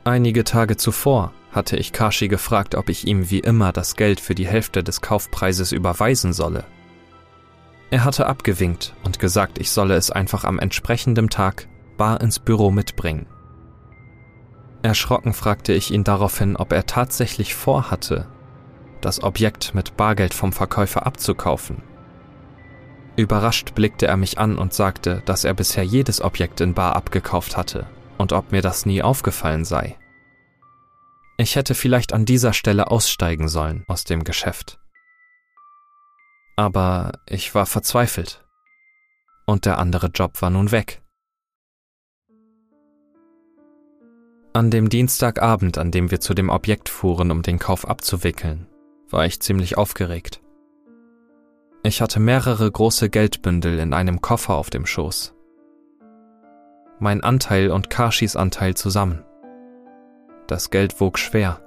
Einige 0.06 0.44
Tage 0.44 0.76
zuvor 0.76 1.34
hatte 1.52 1.78
ich 1.78 1.94
Kashi 1.94 2.28
gefragt, 2.28 2.74
ob 2.74 2.90
ich 2.90 3.06
ihm 3.06 3.30
wie 3.30 3.40
immer 3.40 3.72
das 3.72 3.96
Geld 3.96 4.20
für 4.20 4.34
die 4.34 4.48
Hälfte 4.48 4.84
des 4.84 5.02
Kaufpreises 5.02 5.72
überweisen 5.72 6.34
solle. 6.34 6.64
Er 7.92 8.04
hatte 8.04 8.26
abgewinkt 8.26 8.94
und 9.04 9.20
gesagt, 9.20 9.58
ich 9.60 9.72
solle 9.72 9.96
es 9.96 10.12
einfach 10.12 10.44
am 10.44 10.60
entsprechenden 10.60 11.30
Tag 11.30 11.68
bar 11.98 12.22
ins 12.22 12.40
Büro 12.40 12.72
mitbringen. 12.72 13.28
Erschrocken 14.82 15.34
fragte 15.34 15.74
ich 15.74 15.92
ihn 15.92 16.04
daraufhin, 16.04 16.56
ob 16.56 16.72
er 16.72 16.86
tatsächlich 16.86 17.56
vorhatte, 17.56 18.28
das 19.02 19.24
Objekt 19.24 19.74
mit 19.74 19.98
Bargeld 19.98 20.34
vom 20.34 20.52
Verkäufer 20.52 21.06
abzukaufen. 21.06 21.84
Überrascht 23.16 23.76
blickte 23.76 24.08
er 24.08 24.18
mich 24.18 24.40
an 24.40 24.58
und 24.58 24.74
sagte, 24.74 25.22
dass 25.26 25.46
er 25.46 25.54
bisher 25.54 25.84
jedes 25.84 26.22
Objekt 26.22 26.60
in 26.62 26.74
Bar 26.74 26.96
abgekauft 26.96 27.56
hatte 27.56 27.88
und 28.18 28.34
ob 28.34 28.52
mir 28.52 28.62
das 28.62 28.86
nie 28.86 29.02
aufgefallen 29.02 29.64
sei. 29.64 29.98
Ich 31.38 31.56
hätte 31.56 31.76
vielleicht 31.76 32.14
an 32.14 32.26
dieser 32.26 32.54
Stelle 32.54 32.92
aussteigen 32.92 33.48
sollen 33.48 33.84
aus 33.88 34.04
dem 34.04 34.24
Geschäft. 34.24 34.80
Aber 36.56 37.12
ich 37.28 37.54
war 37.54 37.66
verzweifelt. 37.66 38.46
Und 39.46 39.66
der 39.66 39.78
andere 39.78 40.08
Job 40.08 40.42
war 40.42 40.50
nun 40.50 40.72
weg. 40.72 41.02
An 44.54 44.72
dem 44.72 44.88
Dienstagabend, 44.88 45.78
an 45.78 45.92
dem 45.92 46.12
wir 46.12 46.22
zu 46.22 46.34
dem 46.34 46.50
Objekt 46.50 46.88
fuhren, 46.88 47.30
um 47.30 47.42
den 47.42 47.60
Kauf 47.60 47.86
abzuwickeln, 47.86 48.68
war 49.10 49.26
ich 49.26 49.42
ziemlich 49.42 49.78
aufgeregt. 49.78 50.42
Ich 51.84 52.02
hatte 52.02 52.20
mehrere 52.22 52.72
große 52.72 53.10
Geldbündel 53.10 53.80
in 53.80 53.94
einem 53.94 54.22
Koffer 54.22 54.56
auf 54.56 54.70
dem 54.70 54.86
Schoß. 54.86 55.36
Mein 57.00 57.22
Anteil 57.22 57.70
und 57.70 57.90
Kashis 57.90 58.38
Anteil 58.38 58.76
zusammen. 58.76 59.26
Das 60.48 60.70
Geld 60.70 61.02
wog 61.02 61.20
schwer. 61.20 61.62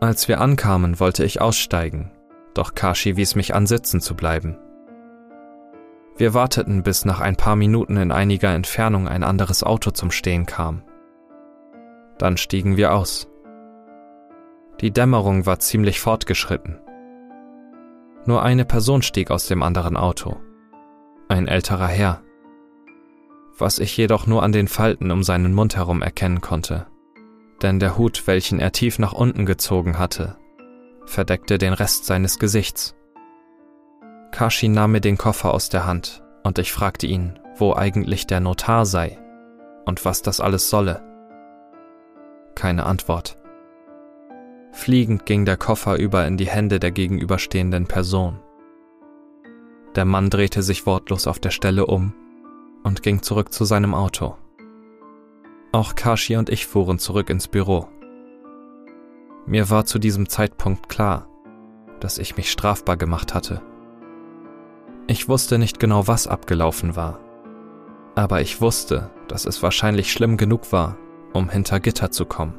Als 0.00 0.28
wir 0.28 0.40
ankamen, 0.40 1.00
wollte 1.00 1.24
ich 1.24 1.40
aussteigen, 1.40 2.12
doch 2.54 2.74
Kashi 2.74 3.16
wies 3.16 3.34
mich 3.34 3.54
an, 3.54 3.66
sitzen 3.66 4.00
zu 4.00 4.14
bleiben. 4.14 4.58
Wir 6.16 6.34
warteten, 6.34 6.82
bis 6.82 7.04
nach 7.04 7.20
ein 7.20 7.36
paar 7.36 7.56
Minuten 7.56 7.96
in 7.96 8.12
einiger 8.12 8.54
Entfernung 8.54 9.08
ein 9.08 9.24
anderes 9.24 9.62
Auto 9.64 9.90
zum 9.90 10.10
Stehen 10.10 10.46
kam. 10.46 10.82
Dann 12.18 12.36
stiegen 12.36 12.76
wir 12.76 12.94
aus. 12.94 13.28
Die 14.80 14.90
Dämmerung 14.90 15.46
war 15.46 15.58
ziemlich 15.58 16.00
fortgeschritten. 16.00 16.80
Nur 18.26 18.42
eine 18.42 18.64
Person 18.64 19.02
stieg 19.02 19.30
aus 19.30 19.46
dem 19.46 19.62
anderen 19.62 19.96
Auto. 19.96 20.36
Ein 21.28 21.48
älterer 21.48 21.88
Herr. 21.88 22.22
Was 23.58 23.78
ich 23.78 23.96
jedoch 23.96 24.26
nur 24.26 24.42
an 24.42 24.52
den 24.52 24.68
Falten 24.68 25.10
um 25.10 25.22
seinen 25.22 25.54
Mund 25.54 25.76
herum 25.76 26.02
erkennen 26.02 26.40
konnte. 26.40 26.86
Denn 27.62 27.78
der 27.78 27.96
Hut, 27.96 28.26
welchen 28.26 28.58
er 28.58 28.72
tief 28.72 28.98
nach 28.98 29.12
unten 29.12 29.46
gezogen 29.46 29.98
hatte, 29.98 30.36
verdeckte 31.06 31.58
den 31.58 31.72
Rest 31.72 32.06
seines 32.06 32.38
Gesichts. 32.38 32.94
Kashi 34.30 34.68
nahm 34.68 34.92
mir 34.92 35.00
den 35.00 35.18
Koffer 35.18 35.52
aus 35.52 35.68
der 35.68 35.86
Hand 35.86 36.22
und 36.42 36.58
ich 36.58 36.72
fragte 36.72 37.06
ihn, 37.06 37.38
wo 37.56 37.74
eigentlich 37.74 38.26
der 38.26 38.40
Notar 38.40 38.86
sei 38.86 39.18
und 39.84 40.04
was 40.04 40.22
das 40.22 40.40
alles 40.40 40.70
solle. 40.70 41.02
Keine 42.54 42.86
Antwort. 42.86 43.36
Fliegend 44.72 45.26
ging 45.26 45.44
der 45.44 45.58
Koffer 45.58 45.96
über 45.98 46.26
in 46.26 46.36
die 46.36 46.48
Hände 46.48 46.80
der 46.80 46.90
gegenüberstehenden 46.90 47.86
Person. 47.86 48.40
Der 49.94 50.06
Mann 50.06 50.30
drehte 50.30 50.62
sich 50.62 50.86
wortlos 50.86 51.26
auf 51.26 51.38
der 51.38 51.50
Stelle 51.50 51.86
um 51.86 52.14
und 52.82 53.02
ging 53.02 53.22
zurück 53.22 53.52
zu 53.52 53.64
seinem 53.64 53.94
Auto. 53.94 54.36
Auch 55.72 55.94
Kashi 55.94 56.36
und 56.36 56.48
ich 56.48 56.66
fuhren 56.66 56.98
zurück 56.98 57.28
ins 57.28 57.48
Büro. 57.48 57.88
Mir 59.46 59.70
war 59.70 59.84
zu 59.84 59.98
diesem 59.98 60.28
Zeitpunkt 60.28 60.88
klar, 60.88 61.26
dass 62.00 62.18
ich 62.18 62.36
mich 62.36 62.50
strafbar 62.50 62.96
gemacht 62.96 63.34
hatte. 63.34 63.60
Ich 65.08 65.28
wusste 65.28 65.58
nicht 65.58 65.80
genau, 65.80 66.06
was 66.06 66.28
abgelaufen 66.28 66.94
war, 66.94 67.18
aber 68.14 68.40
ich 68.40 68.60
wusste, 68.60 69.10
dass 69.26 69.46
es 69.46 69.62
wahrscheinlich 69.62 70.12
schlimm 70.12 70.36
genug 70.36 70.72
war, 70.72 70.96
um 71.32 71.48
hinter 71.48 71.80
Gitter 71.80 72.10
zu 72.10 72.24
kommen. 72.24 72.54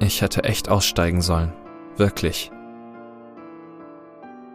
Ich 0.00 0.22
hätte 0.22 0.44
echt 0.44 0.68
aussteigen 0.68 1.22
sollen. 1.22 1.52
Wirklich. 1.96 2.50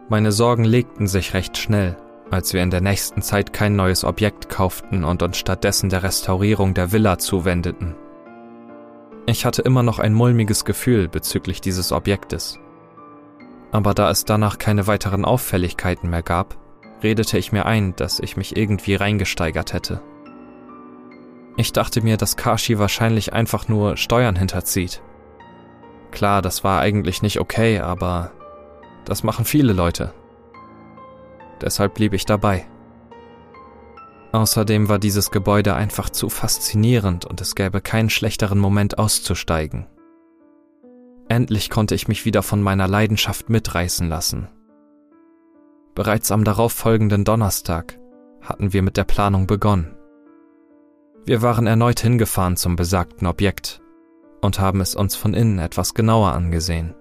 Meine 0.08 0.32
Sorgen 0.32 0.64
legten 0.64 1.06
sich 1.06 1.34
recht 1.34 1.56
schnell, 1.56 1.96
als 2.30 2.52
wir 2.52 2.62
in 2.62 2.70
der 2.70 2.80
nächsten 2.82 3.22
Zeit 3.22 3.52
kein 3.52 3.74
neues 3.74 4.04
Objekt 4.04 4.48
kauften 4.48 5.04
und 5.04 5.22
uns 5.22 5.38
stattdessen 5.38 5.88
der 5.88 6.02
Restaurierung 6.02 6.74
der 6.74 6.92
Villa 6.92 7.18
zuwendeten. 7.18 7.94
Ich 9.26 9.44
hatte 9.44 9.62
immer 9.62 9.82
noch 9.82 9.98
ein 9.98 10.14
mulmiges 10.14 10.64
Gefühl 10.64 11.08
bezüglich 11.08 11.60
dieses 11.60 11.92
Objektes. 11.92 12.58
Aber 13.70 13.94
da 13.94 14.10
es 14.10 14.24
danach 14.24 14.58
keine 14.58 14.86
weiteren 14.86 15.24
Auffälligkeiten 15.24 16.10
mehr 16.10 16.22
gab, 16.22 16.56
redete 17.02 17.38
ich 17.38 17.52
mir 17.52 17.66
ein, 17.66 17.94
dass 17.96 18.20
ich 18.20 18.36
mich 18.36 18.56
irgendwie 18.56 18.94
reingesteigert 18.94 19.72
hätte. 19.72 20.02
Ich 21.56 21.72
dachte 21.72 22.02
mir, 22.02 22.16
dass 22.16 22.36
Kashi 22.36 22.78
wahrscheinlich 22.78 23.32
einfach 23.32 23.68
nur 23.68 23.96
Steuern 23.96 24.36
hinterzieht. 24.36 25.02
Klar, 26.10 26.42
das 26.42 26.64
war 26.64 26.80
eigentlich 26.80 27.22
nicht 27.22 27.40
okay, 27.40 27.78
aber 27.78 28.32
das 29.04 29.22
machen 29.22 29.44
viele 29.44 29.72
Leute. 29.72 30.12
Deshalb 31.60 31.94
blieb 31.94 32.12
ich 32.12 32.26
dabei. 32.26 32.66
Außerdem 34.32 34.88
war 34.88 34.98
dieses 34.98 35.30
Gebäude 35.30 35.74
einfach 35.74 36.08
zu 36.08 36.30
faszinierend 36.30 37.26
und 37.26 37.42
es 37.42 37.54
gäbe 37.54 37.82
keinen 37.82 38.08
schlechteren 38.08 38.58
Moment 38.58 38.98
auszusteigen. 38.98 39.86
Endlich 41.28 41.68
konnte 41.68 41.94
ich 41.94 42.08
mich 42.08 42.24
wieder 42.24 42.42
von 42.42 42.62
meiner 42.62 42.88
Leidenschaft 42.88 43.50
mitreißen 43.50 44.08
lassen. 44.08 44.48
Bereits 45.94 46.32
am 46.32 46.44
darauffolgenden 46.44 47.24
Donnerstag 47.24 47.98
hatten 48.40 48.72
wir 48.72 48.82
mit 48.82 48.96
der 48.96 49.04
Planung 49.04 49.46
begonnen. 49.46 49.94
Wir 51.26 51.42
waren 51.42 51.66
erneut 51.66 52.00
hingefahren 52.00 52.56
zum 52.56 52.74
besagten 52.74 53.26
Objekt 53.26 53.82
und 54.40 54.58
haben 54.58 54.80
es 54.80 54.94
uns 54.94 55.14
von 55.14 55.34
innen 55.34 55.58
etwas 55.58 55.92
genauer 55.92 56.32
angesehen. 56.32 56.94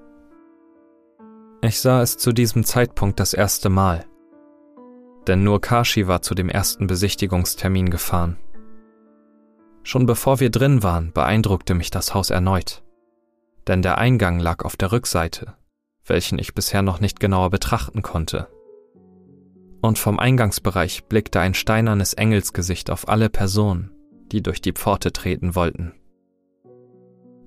Ich 1.61 1.79
sah 1.79 2.01
es 2.01 2.17
zu 2.17 2.33
diesem 2.33 2.65
Zeitpunkt 2.65 3.19
das 3.19 3.33
erste 3.33 3.69
Mal 3.69 4.05
denn 5.27 5.43
nur 5.43 5.61
Kashi 5.61 6.07
war 6.07 6.21
zu 6.21 6.35
dem 6.35 6.49
ersten 6.49 6.87
Besichtigungstermin 6.87 7.89
gefahren. 7.89 8.37
Schon 9.83 10.05
bevor 10.05 10.39
wir 10.39 10.49
drin 10.49 10.83
waren, 10.83 11.11
beeindruckte 11.11 11.73
mich 11.73 11.89
das 11.89 12.13
Haus 12.13 12.29
erneut. 12.29 12.83
Denn 13.67 13.81
der 13.81 13.97
Eingang 13.97 14.39
lag 14.39 14.63
auf 14.63 14.75
der 14.75 14.91
Rückseite, 14.91 15.55
welchen 16.05 16.39
ich 16.39 16.53
bisher 16.53 16.81
noch 16.81 16.99
nicht 16.99 17.19
genauer 17.19 17.49
betrachten 17.49 18.01
konnte. 18.01 18.47
Und 19.81 19.97
vom 19.97 20.19
Eingangsbereich 20.19 21.05
blickte 21.05 21.39
ein 21.39 21.53
steinernes 21.53 22.13
Engelsgesicht 22.13 22.91
auf 22.91 23.07
alle 23.07 23.29
Personen, 23.29 23.91
die 24.31 24.43
durch 24.43 24.61
die 24.61 24.73
Pforte 24.73 25.11
treten 25.11 25.55
wollten. 25.55 25.93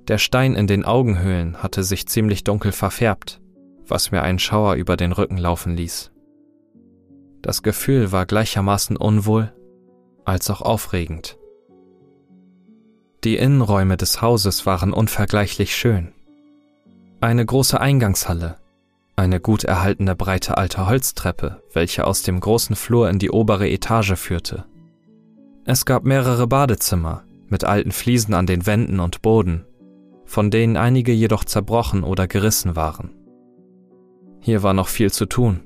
Der 0.09 0.19
Stein 0.19 0.55
in 0.55 0.67
den 0.67 0.85
Augenhöhlen 0.85 1.63
hatte 1.63 1.83
sich 1.83 2.07
ziemlich 2.07 2.45
dunkel 2.45 2.73
verfärbt, 2.73 3.41
was 3.87 4.11
mir 4.11 4.23
einen 4.23 4.39
Schauer 4.39 4.75
über 4.75 4.97
den 4.97 5.13
Rücken 5.13 5.39
laufen 5.39 5.77
ließ. 5.77 6.14
Das 7.45 7.63
Gefühl 7.63 8.11
war 8.11 8.25
gleichermaßen 8.25 8.97
unwohl 8.97 9.53
als 10.25 10.49
auch 10.49 10.63
aufregend. 10.63 11.37
Die 13.23 13.37
Innenräume 13.37 13.99
des 13.99 14.23
Hauses 14.23 14.65
waren 14.65 14.95
unvergleichlich 14.95 15.77
schön. 15.77 16.15
Eine 17.21 17.45
große 17.45 17.79
Eingangshalle, 17.79 18.57
eine 19.15 19.41
gut 19.41 19.65
erhaltene 19.65 20.17
breite 20.17 20.57
alte 20.57 20.87
Holztreppe, 20.87 21.63
welche 21.75 22.07
aus 22.07 22.23
dem 22.23 22.41
großen 22.41 22.77
Flur 22.77 23.11
in 23.11 23.19
die 23.19 23.31
obere 23.31 23.69
Etage 23.69 24.15
führte. 24.15 24.65
Es 25.67 25.85
gab 25.85 26.05
mehrere 26.05 26.47
Badezimmer 26.47 27.25
mit 27.51 27.63
alten 27.63 27.93
Fliesen 27.93 28.33
an 28.33 28.47
den 28.47 28.65
Wänden 28.65 29.01
und 29.01 29.21
Boden, 29.21 29.67
von 30.25 30.51
denen 30.51 30.79
einige 30.79 31.13
jedoch 31.13 31.45
zerbrochen 31.45 32.05
oder 32.05 32.27
gerissen 32.27 32.75
waren. 32.75 33.11
Hier 34.41 34.63
war 34.63 34.73
noch 34.73 34.89
viel 34.89 35.13
zu 35.13 35.27
tun. 35.27 35.61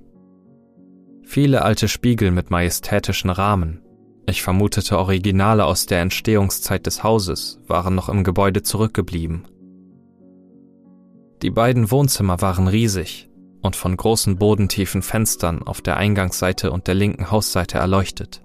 Viele 1.30 1.60
alte 1.60 1.88
Spiegel 1.88 2.30
mit 2.30 2.50
majestätischen 2.50 3.28
Rahmen, 3.28 3.82
ich 4.26 4.42
vermutete 4.42 4.96
Originale 4.96 5.66
aus 5.66 5.84
der 5.84 6.00
Entstehungszeit 6.00 6.86
des 6.86 7.04
Hauses, 7.04 7.60
waren 7.66 7.94
noch 7.94 8.08
im 8.08 8.24
Gebäude 8.24 8.62
zurückgeblieben. 8.62 9.44
Die 11.42 11.50
beiden 11.50 11.90
Wohnzimmer 11.90 12.40
waren 12.40 12.66
riesig 12.66 13.28
und 13.60 13.76
von 13.76 13.94
großen 13.94 14.38
bodentiefen 14.38 15.02
Fenstern 15.02 15.62
auf 15.62 15.82
der 15.82 15.98
Eingangsseite 15.98 16.72
und 16.72 16.86
der 16.86 16.94
linken 16.94 17.30
Hausseite 17.30 17.76
erleuchtet. 17.76 18.40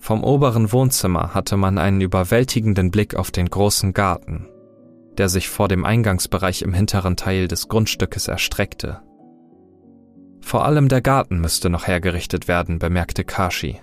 Vom 0.00 0.24
oberen 0.24 0.72
Wohnzimmer 0.72 1.32
hatte 1.32 1.56
man 1.56 1.78
einen 1.78 2.00
überwältigenden 2.00 2.90
Blick 2.90 3.14
auf 3.14 3.30
den 3.30 3.48
großen 3.48 3.92
Garten, 3.92 4.48
der 5.16 5.28
sich 5.28 5.48
vor 5.48 5.68
dem 5.68 5.84
Eingangsbereich 5.84 6.62
im 6.62 6.74
hinteren 6.74 7.16
Teil 7.16 7.46
des 7.46 7.68
Grundstückes 7.68 8.26
erstreckte. 8.26 9.00
Vor 10.42 10.66
allem 10.66 10.88
der 10.88 11.00
Garten 11.00 11.40
müsste 11.40 11.70
noch 11.70 11.86
hergerichtet 11.86 12.48
werden, 12.48 12.78
bemerkte 12.78 13.24
Kashi. 13.24 13.80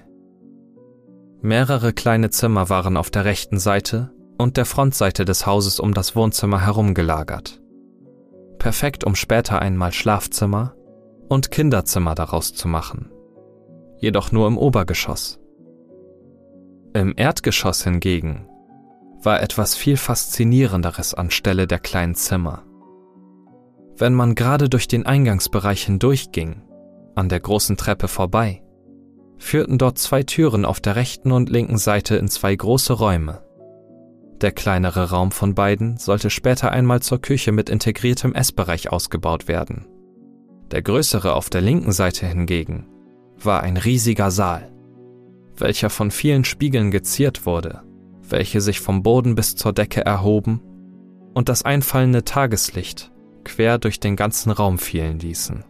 Mehrere 1.42 1.94
kleine 1.94 2.30
Zimmer 2.30 2.70
waren 2.70 2.98
auf 2.98 3.10
der 3.10 3.26
rechten 3.26 3.60
Seite 3.60 4.12
und 4.38 4.58
der 4.58 4.66
Frontseite 4.66 5.26
des 5.26 5.46
Hauses 5.46 5.80
um 5.80 5.94
das 5.94 6.16
Wohnzimmer 6.16 6.64
herum 6.66 6.94
gelagert. 6.94 7.62
Perfekt, 8.60 9.06
um 9.06 9.16
später 9.16 9.62
einmal 9.62 9.94
Schlafzimmer 9.94 10.76
und 11.30 11.50
Kinderzimmer 11.50 12.14
daraus 12.14 12.54
zu 12.54 12.68
machen. 12.68 13.10
Jedoch 13.98 14.32
nur 14.32 14.48
im 14.48 14.58
Obergeschoss. 14.58 15.40
Im 16.94 17.14
Erdgeschoss 17.16 17.84
hingegen 17.84 18.48
war 19.22 19.42
etwas 19.42 19.76
viel 19.76 19.98
Faszinierenderes 19.98 21.14
anstelle 21.14 21.68
der 21.68 21.80
kleinen 21.80 22.16
Zimmer. 22.16 22.64
Wenn 24.00 24.14
man 24.14 24.34
gerade 24.34 24.70
durch 24.70 24.88
den 24.88 25.06
Eingangsbereich 25.06 25.84
hindurchging, 25.84 26.62
an 27.16 27.28
der 27.28 27.42
großen 27.42 27.76
Treppe 27.76 28.08
vorbei, 28.08 28.64
führten 29.38 29.78
dort 29.78 29.98
zwei 29.98 30.24
Türen 30.24 30.64
auf 30.64 30.80
der 30.80 30.96
rechten 30.96 31.34
und 31.34 31.50
linken 31.50 31.78
Seite 31.78 32.16
in 32.16 32.30
zwei 32.30 32.56
große 32.56 32.94
Räume. 32.94 33.44
Der 34.40 34.54
kleinere 34.54 35.10
Raum 35.10 35.32
von 35.32 35.54
beiden 35.54 35.98
sollte 35.98 36.30
später 36.30 36.72
einmal 36.72 37.02
zur 37.02 37.20
Küche 37.20 37.52
mit 37.52 37.70
integriertem 37.70 38.34
Essbereich 38.34 38.90
ausgebaut 38.90 39.50
werden. 39.50 39.86
Der 40.72 40.82
größere 40.82 41.34
auf 41.34 41.50
der 41.50 41.60
linken 41.60 41.92
Seite 41.92 42.26
hingegen 42.26 42.86
war 43.36 43.64
ein 43.64 43.76
riesiger 43.76 44.32
Saal, 44.32 44.72
welcher 45.58 45.90
von 45.90 46.10
vielen 46.10 46.46
Spiegeln 46.46 46.90
geziert 46.90 47.46
wurde, 47.46 47.82
welche 48.30 48.62
sich 48.62 48.80
vom 48.80 49.04
Boden 49.04 49.36
bis 49.36 49.58
zur 49.58 49.74
Decke 49.74 50.06
erhoben 50.06 50.62
und 51.34 51.50
das 51.50 51.64
einfallende 51.64 52.24
Tageslicht 52.24 53.12
quer 53.60 53.78
durch 53.78 54.00
den 54.00 54.16
ganzen 54.16 54.52
Raum 54.52 54.78
fielen 54.78 55.20
ließen. 55.20 55.66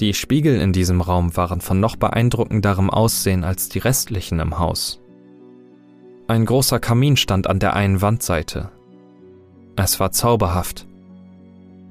Die 0.00 0.14
Spiegel 0.14 0.60
in 0.60 0.72
diesem 0.72 1.00
Raum 1.00 1.36
waren 1.36 1.60
von 1.60 1.78
noch 1.78 1.94
beeindruckenderem 1.94 2.90
Aussehen 2.90 3.44
als 3.44 3.68
die 3.68 3.78
restlichen 3.78 4.40
im 4.40 4.58
Haus. 4.58 5.00
Ein 6.26 6.44
großer 6.44 6.80
Kamin 6.80 7.16
stand 7.16 7.46
an 7.46 7.60
der 7.60 7.74
einen 7.74 8.02
Wandseite. 8.02 8.72
Es 9.76 10.00
war 10.00 10.10
zauberhaft. 10.10 10.88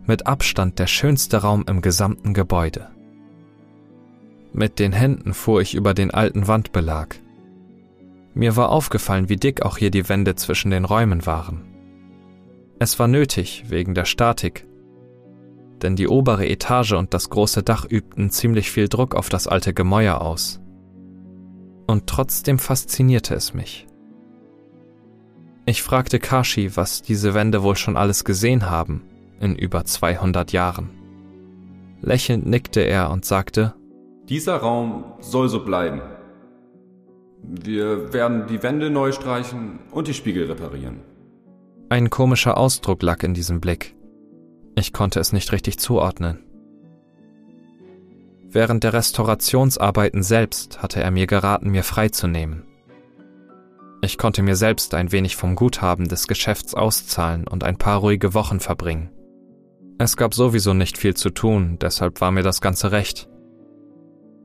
Mit 0.08 0.28
Abstand 0.28 0.78
der 0.78 0.88
schönste 0.88 1.38
Raum 1.38 1.64
im 1.66 1.82
gesamten 1.82 2.34
Gebäude. 2.34 2.90
Mit 4.52 4.78
den 4.78 4.92
Händen 4.92 5.34
fuhr 5.34 5.62
ich 5.62 5.74
über 5.74 5.94
den 5.94 6.12
alten 6.12 6.50
Wandbelag. 6.50 7.16
Mir 8.34 8.58
war 8.58 8.72
aufgefallen, 8.72 9.30
wie 9.30 9.38
dick 9.38 9.62
auch 9.62 9.78
hier 9.78 9.90
die 9.90 10.10
Wände 10.10 10.36
zwischen 10.36 10.70
den 10.70 10.84
Räumen 10.84 11.26
waren. 11.26 11.73
Es 12.84 13.00
war 13.00 13.08
nötig 13.08 13.64
wegen 13.70 13.94
der 13.94 14.04
Statik, 14.04 14.68
denn 15.82 15.96
die 15.96 16.10
obere 16.10 16.46
Etage 16.46 16.92
und 16.92 17.14
das 17.14 17.30
große 17.30 17.64
Dach 17.64 17.86
übten 17.90 18.30
ziemlich 18.30 18.70
viel 18.70 18.90
Druck 18.90 19.16
auf 19.16 19.30
das 19.30 19.48
alte 19.48 19.74
Gemäuer 19.74 20.20
aus. 20.20 20.60
Und 21.88 22.08
trotzdem 22.08 22.60
faszinierte 22.60 23.36
es 23.36 23.54
mich. 23.54 23.88
Ich 25.66 25.82
fragte 25.82 26.20
Kashi, 26.20 26.76
was 26.76 27.02
diese 27.02 27.34
Wände 27.34 27.64
wohl 27.64 27.78
schon 27.78 27.96
alles 27.96 28.26
gesehen 28.26 28.70
haben 28.70 29.04
in 29.40 29.56
über 29.56 29.86
200 29.86 30.52
Jahren. 30.52 30.90
Lächelnd 32.02 32.46
nickte 32.46 32.82
er 32.82 33.12
und 33.12 33.24
sagte, 33.24 33.76
Dieser 34.28 34.58
Raum 34.58 35.06
soll 35.22 35.48
so 35.48 35.64
bleiben. 35.64 36.02
Wir 37.44 38.12
werden 38.12 38.48
die 38.48 38.62
Wände 38.62 38.90
neu 38.90 39.14
streichen 39.14 39.80
und 39.90 40.10
die 40.10 40.14
Spiegel 40.14 40.52
reparieren. 40.52 41.13
Ein 41.94 42.10
komischer 42.10 42.58
Ausdruck 42.58 43.04
lag 43.04 43.22
in 43.22 43.36
diesem 43.36 43.62
Blick. 43.62 43.96
Ich 44.76 44.94
konnte 44.94 45.20
es 45.20 45.32
nicht 45.32 45.52
richtig 45.52 45.78
zuordnen. 45.78 46.40
Während 48.50 48.84
der 48.84 48.94
Restaurationsarbeiten 48.94 50.24
selbst 50.24 50.82
hatte 50.82 51.04
er 51.04 51.12
mir 51.12 51.28
geraten, 51.28 51.70
mir 51.70 51.84
freizunehmen. 51.84 52.66
Ich 54.02 54.18
konnte 54.18 54.42
mir 54.42 54.56
selbst 54.56 54.96
ein 54.96 55.12
wenig 55.12 55.36
vom 55.36 55.54
Guthaben 55.54 56.08
des 56.08 56.28
Geschäfts 56.28 56.74
auszahlen 56.74 57.48
und 57.48 57.64
ein 57.64 57.78
paar 57.78 58.00
ruhige 58.00 58.34
Wochen 58.34 58.60
verbringen. 58.60 59.12
Es 60.00 60.18
gab 60.18 60.34
sowieso 60.34 60.74
nicht 60.74 60.98
viel 60.98 61.14
zu 61.14 61.30
tun, 61.30 61.78
deshalb 61.80 62.22
war 62.22 62.32
mir 62.32 62.42
das 62.42 62.60
Ganze 62.60 62.92
recht. 62.92 63.30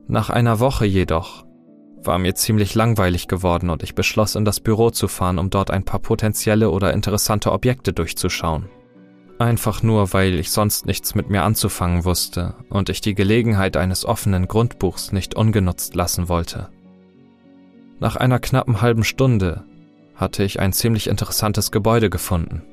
Nach 0.07 0.29
einer 0.29 0.59
Woche 0.59 0.85
jedoch 0.85 1.48
war 2.03 2.17
mir 2.17 2.35
ziemlich 2.35 2.75
langweilig 2.75 3.27
geworden 3.27 3.69
und 3.69 3.83
ich 3.83 3.95
beschloss, 3.95 4.35
in 4.35 4.45
das 4.45 4.59
Büro 4.59 4.89
zu 4.89 5.07
fahren, 5.07 5.39
um 5.39 5.49
dort 5.49 5.71
ein 5.71 5.83
paar 5.83 5.99
potenzielle 5.99 6.69
oder 6.69 6.93
interessante 6.93 7.51
Objekte 7.51 7.93
durchzuschauen. 7.93 8.69
Einfach 9.37 9.83
nur, 9.83 10.13
weil 10.13 10.37
ich 10.37 10.51
sonst 10.51 10.85
nichts 10.85 11.15
mit 11.15 11.29
mir 11.29 11.43
anzufangen 11.43 12.03
wusste 12.03 12.55
und 12.69 12.89
ich 12.89 12.99
die 12.99 13.15
Gelegenheit 13.15 13.77
eines 13.77 14.03
offenen 14.03 14.47
Grundbuchs 14.47 15.13
nicht 15.13 15.35
ungenutzt 15.35 15.95
lassen 15.95 16.27
wollte. 16.27 16.69
Nach 17.99 18.15
einer 18.15 18.39
knappen 18.39 18.81
halben 18.81 19.03
Stunde 19.03 19.63
hatte 20.15 20.43
ich 20.43 20.59
ein 20.59 20.73
ziemlich 20.73 21.07
interessantes 21.07 21.71
Gebäude 21.71 22.09
gefunden. 22.09 22.63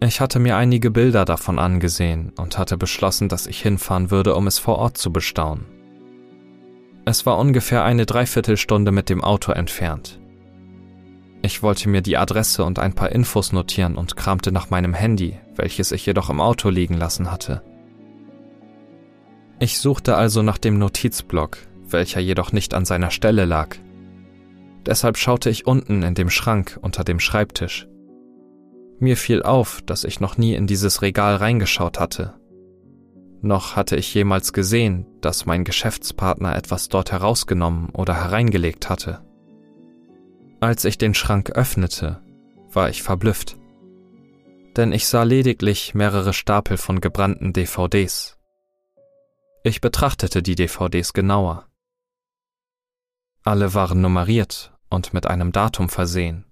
Ich 0.00 0.20
hatte 0.20 0.38
mir 0.38 0.56
einige 0.56 0.90
Bilder 0.90 1.24
davon 1.24 1.58
angesehen 1.58 2.32
und 2.38 2.56
hatte 2.56 2.76
beschlossen, 2.76 3.28
dass 3.28 3.46
ich 3.46 3.60
hinfahren 3.60 4.10
würde, 4.10 4.34
um 4.34 4.46
es 4.46 4.58
vor 4.58 4.78
Ort 4.78 4.96
zu 4.96 5.12
bestaunen. 5.12 5.77
Es 7.08 7.24
war 7.24 7.38
ungefähr 7.38 7.84
eine 7.84 8.04
Dreiviertelstunde 8.04 8.92
mit 8.92 9.08
dem 9.08 9.24
Auto 9.24 9.52
entfernt. 9.52 10.20
Ich 11.40 11.62
wollte 11.62 11.88
mir 11.88 12.02
die 12.02 12.18
Adresse 12.18 12.64
und 12.64 12.78
ein 12.78 12.92
paar 12.92 13.10
Infos 13.12 13.50
notieren 13.50 13.96
und 13.96 14.14
kramte 14.14 14.52
nach 14.52 14.68
meinem 14.68 14.92
Handy, 14.92 15.38
welches 15.56 15.90
ich 15.90 16.04
jedoch 16.04 16.28
im 16.28 16.42
Auto 16.42 16.68
liegen 16.68 16.98
lassen 16.98 17.32
hatte. 17.32 17.62
Ich 19.58 19.78
suchte 19.78 20.16
also 20.16 20.42
nach 20.42 20.58
dem 20.58 20.78
Notizblock, 20.78 21.56
welcher 21.88 22.20
jedoch 22.20 22.52
nicht 22.52 22.74
an 22.74 22.84
seiner 22.84 23.10
Stelle 23.10 23.46
lag. 23.46 23.76
Deshalb 24.84 25.16
schaute 25.16 25.48
ich 25.48 25.66
unten 25.66 26.02
in 26.02 26.14
dem 26.14 26.28
Schrank 26.28 26.78
unter 26.82 27.04
dem 27.04 27.20
Schreibtisch. 27.20 27.88
Mir 28.98 29.16
fiel 29.16 29.42
auf, 29.42 29.80
dass 29.80 30.04
ich 30.04 30.20
noch 30.20 30.36
nie 30.36 30.52
in 30.52 30.66
dieses 30.66 31.00
Regal 31.00 31.36
reingeschaut 31.36 31.98
hatte. 31.98 32.34
Noch 33.40 33.76
hatte 33.76 33.96
ich 33.96 34.12
jemals 34.12 34.52
gesehen, 34.52 35.06
dass 35.20 35.46
mein 35.46 35.64
Geschäftspartner 35.64 36.56
etwas 36.56 36.88
dort 36.88 37.12
herausgenommen 37.12 37.90
oder 37.90 38.14
hereingelegt 38.14 38.88
hatte. 38.88 39.24
Als 40.60 40.84
ich 40.84 40.98
den 40.98 41.14
Schrank 41.14 41.50
öffnete, 41.50 42.20
war 42.72 42.88
ich 42.88 43.02
verblüfft. 43.02 43.56
Denn 44.76 44.92
ich 44.92 45.06
sah 45.06 45.22
lediglich 45.22 45.94
mehrere 45.94 46.32
Stapel 46.32 46.76
von 46.76 47.00
gebrannten 47.00 47.52
DVDs. 47.52 48.36
Ich 49.64 49.80
betrachtete 49.80 50.42
die 50.42 50.54
DVDs 50.54 51.12
genauer. 51.12 51.66
Alle 53.44 53.74
waren 53.74 54.00
nummeriert 54.00 54.72
und 54.90 55.14
mit 55.14 55.26
einem 55.26 55.52
Datum 55.52 55.88
versehen. 55.88 56.44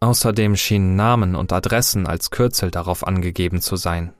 Außerdem 0.00 0.56
schienen 0.56 0.96
Namen 0.96 1.36
und 1.36 1.52
Adressen 1.52 2.06
als 2.06 2.30
Kürzel 2.30 2.70
darauf 2.70 3.06
angegeben 3.06 3.60
zu 3.60 3.76
sein. 3.76 4.12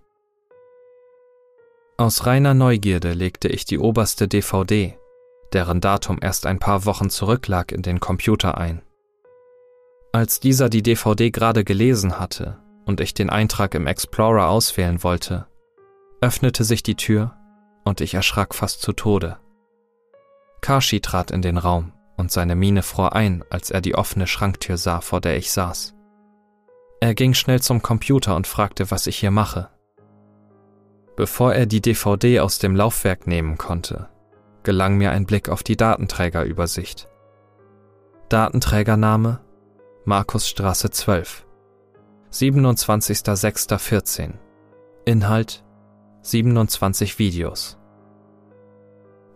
Aus 2.02 2.26
reiner 2.26 2.52
Neugierde 2.52 3.12
legte 3.12 3.46
ich 3.46 3.64
die 3.64 3.78
oberste 3.78 4.26
DVD, 4.26 4.98
deren 5.52 5.80
Datum 5.80 6.18
erst 6.20 6.46
ein 6.46 6.58
paar 6.58 6.84
Wochen 6.84 7.10
zurücklag, 7.10 7.70
in 7.70 7.82
den 7.82 8.00
Computer 8.00 8.58
ein. 8.58 8.82
Als 10.10 10.40
dieser 10.40 10.68
die 10.68 10.82
DVD 10.82 11.30
gerade 11.30 11.62
gelesen 11.62 12.18
hatte 12.18 12.58
und 12.86 13.00
ich 13.00 13.14
den 13.14 13.30
Eintrag 13.30 13.76
im 13.76 13.86
Explorer 13.86 14.48
auswählen 14.48 15.04
wollte, 15.04 15.46
öffnete 16.20 16.64
sich 16.64 16.82
die 16.82 16.96
Tür 16.96 17.36
und 17.84 18.00
ich 18.00 18.14
erschrak 18.14 18.52
fast 18.52 18.82
zu 18.82 18.92
Tode. 18.92 19.38
Kashi 20.60 21.00
trat 21.00 21.30
in 21.30 21.40
den 21.40 21.56
Raum 21.56 21.92
und 22.16 22.32
seine 22.32 22.56
Miene 22.56 22.82
fror 22.82 23.14
ein, 23.14 23.44
als 23.48 23.70
er 23.70 23.80
die 23.80 23.94
offene 23.94 24.26
Schranktür 24.26 24.76
sah, 24.76 25.02
vor 25.02 25.20
der 25.20 25.36
ich 25.36 25.52
saß. 25.52 25.94
Er 27.00 27.14
ging 27.14 27.34
schnell 27.34 27.62
zum 27.62 27.80
Computer 27.80 28.34
und 28.34 28.48
fragte, 28.48 28.90
was 28.90 29.06
ich 29.06 29.18
hier 29.18 29.30
mache. 29.30 29.68
Bevor 31.16 31.54
er 31.54 31.66
die 31.66 31.80
DVD 31.80 32.40
aus 32.40 32.58
dem 32.58 32.74
Laufwerk 32.74 33.26
nehmen 33.26 33.58
konnte, 33.58 34.08
gelang 34.62 34.96
mir 34.96 35.10
ein 35.10 35.26
Blick 35.26 35.48
auf 35.48 35.62
die 35.62 35.76
Datenträgerübersicht. 35.76 37.08
Datenträgername? 38.28 39.40
Markusstraße 40.04 40.90
12 40.90 41.46
27.06.14 42.32 44.32
Inhalt? 45.04 45.64
27 46.22 47.18
Videos. 47.18 47.78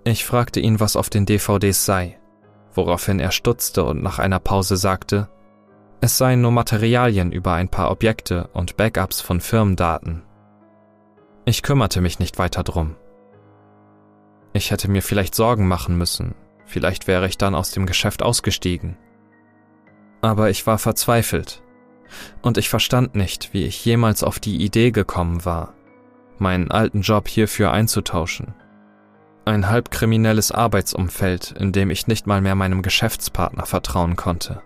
Ich 0.04 0.24
fragte 0.24 0.60
ihn, 0.60 0.80
was 0.80 0.96
auf 0.96 1.10
den 1.10 1.26
DVDs 1.26 1.84
sei 1.84 2.18
woraufhin 2.76 3.20
er 3.20 3.30
stutzte 3.30 3.84
und 3.84 4.02
nach 4.02 4.18
einer 4.18 4.38
Pause 4.38 4.76
sagte, 4.76 5.28
es 6.00 6.18
seien 6.18 6.42
nur 6.42 6.52
Materialien 6.52 7.32
über 7.32 7.54
ein 7.54 7.68
paar 7.68 7.90
Objekte 7.90 8.48
und 8.52 8.76
Backups 8.76 9.20
von 9.20 9.40
Firmendaten. 9.40 10.22
Ich 11.48 11.62
kümmerte 11.62 12.00
mich 12.00 12.18
nicht 12.18 12.40
weiter 12.40 12.64
drum. 12.64 12.96
Ich 14.52 14.72
hätte 14.72 14.90
mir 14.90 15.00
vielleicht 15.00 15.36
Sorgen 15.36 15.68
machen 15.68 15.96
müssen, 15.96 16.34
vielleicht 16.64 17.06
wäre 17.06 17.28
ich 17.28 17.38
dann 17.38 17.54
aus 17.54 17.70
dem 17.70 17.86
Geschäft 17.86 18.20
ausgestiegen. 18.20 18.96
Aber 20.22 20.50
ich 20.50 20.66
war 20.66 20.76
verzweifelt, 20.76 21.62
und 22.42 22.58
ich 22.58 22.68
verstand 22.68 23.14
nicht, 23.14 23.54
wie 23.54 23.64
ich 23.64 23.84
jemals 23.84 24.24
auf 24.24 24.40
die 24.40 24.56
Idee 24.56 24.90
gekommen 24.90 25.44
war, 25.44 25.74
meinen 26.38 26.72
alten 26.72 27.02
Job 27.02 27.28
hierfür 27.28 27.70
einzutauschen. 27.70 28.52
Ein 29.44 29.68
halbkriminelles 29.68 30.50
Arbeitsumfeld, 30.50 31.52
in 31.52 31.70
dem 31.70 31.90
ich 31.90 32.08
nicht 32.08 32.26
mal 32.26 32.40
mehr 32.40 32.56
meinem 32.56 32.82
Geschäftspartner 32.82 33.66
vertrauen 33.66 34.16
konnte. 34.16 34.62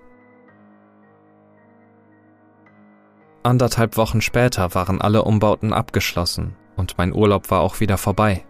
Anderthalb 3.42 3.98
Wochen 3.98 4.22
später 4.22 4.74
waren 4.74 5.02
alle 5.02 5.24
Umbauten 5.24 5.74
abgeschlossen 5.74 6.56
und 6.80 6.98
mein 6.98 7.14
Urlaub 7.14 7.52
war 7.52 7.60
auch 7.60 7.78
wieder 7.78 7.96
vorbei. 7.96 8.44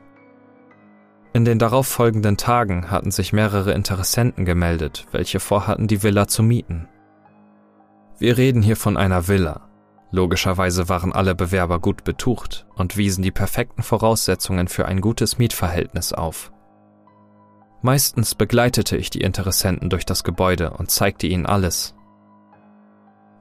In 1.34 1.44
den 1.44 1.58
darauffolgenden 1.58 2.38
Tagen 2.38 2.90
hatten 2.90 3.10
sich 3.10 3.34
mehrere 3.34 3.72
Interessenten 3.72 4.46
gemeldet, 4.46 5.06
welche 5.12 5.38
vorhatten, 5.38 5.86
die 5.86 6.02
Villa 6.02 6.26
zu 6.26 6.42
mieten. 6.42 6.88
Wir 8.18 8.38
reden 8.38 8.62
hier 8.62 8.76
von 8.76 8.96
einer 8.96 9.28
Villa, 9.28 9.70
Logischerweise 10.12 10.88
waren 10.88 11.12
alle 11.12 11.34
Bewerber 11.34 11.78
gut 11.78 12.02
betucht 12.02 12.66
und 12.74 12.96
wiesen 12.96 13.22
die 13.22 13.30
perfekten 13.30 13.82
Voraussetzungen 13.82 14.66
für 14.66 14.86
ein 14.86 15.00
gutes 15.00 15.38
Mietverhältnis 15.38 16.12
auf. 16.12 16.52
Meistens 17.82 18.34
begleitete 18.34 18.96
ich 18.96 19.10
die 19.10 19.20
Interessenten 19.20 19.88
durch 19.88 20.04
das 20.04 20.24
Gebäude 20.24 20.70
und 20.70 20.90
zeigte 20.90 21.26
ihnen 21.26 21.46
alles. 21.46 21.94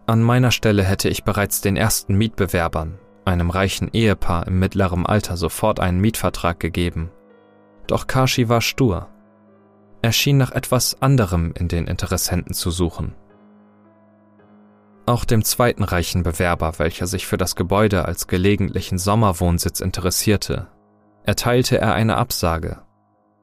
An 0.06 0.22
meiner 0.22 0.52
Stelle 0.52 0.84
hätte 0.84 1.10
ich 1.10 1.24
bereits 1.24 1.62
den 1.62 1.76
ersten 1.76 2.16
Mietbewerbern, 2.16 3.00
einem 3.26 3.50
reichen 3.50 3.90
Ehepaar 3.92 4.48
im 4.48 4.60
mittleren 4.60 5.06
Alter, 5.06 5.38
sofort 5.38 5.80
einen 5.80 6.00
Mietvertrag 6.00 6.60
gegeben. 6.60 7.12
Doch 7.88 8.08
Kashi 8.08 8.50
war 8.50 8.62
stur. 8.62 9.08
Er 10.02 10.12
schien 10.12 10.38
nach 10.38 10.52
etwas 10.52 11.02
anderem 11.02 11.54
in 11.58 11.68
den 11.68 11.88
Interessenten 11.88 12.54
zu 12.54 12.72
suchen. 12.72 13.16
Auch 15.06 15.26
dem 15.26 15.44
zweiten 15.44 15.84
reichen 15.84 16.24
Bewerber, 16.24 16.78
welcher 16.78 17.08
sich 17.08 17.26
für 17.26 17.38
das 17.38 17.56
Gebäude 17.56 18.06
als 18.06 18.28
gelegentlichen 18.28 19.00
Sommerwohnsitz 19.00 19.80
interessierte, 19.80 20.68
erteilte 21.24 21.80
er 21.80 21.96
eine 21.96 22.18
Absage, 22.18 22.84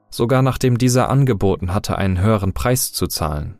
sogar 0.09 0.41
nachdem 0.41 0.77
dieser 0.77 1.09
angeboten 1.09 1.73
hatte, 1.73 1.97
einen 1.97 2.21
höheren 2.21 2.53
Preis 2.53 2.93
zu 2.93 3.07
zahlen. 3.07 3.57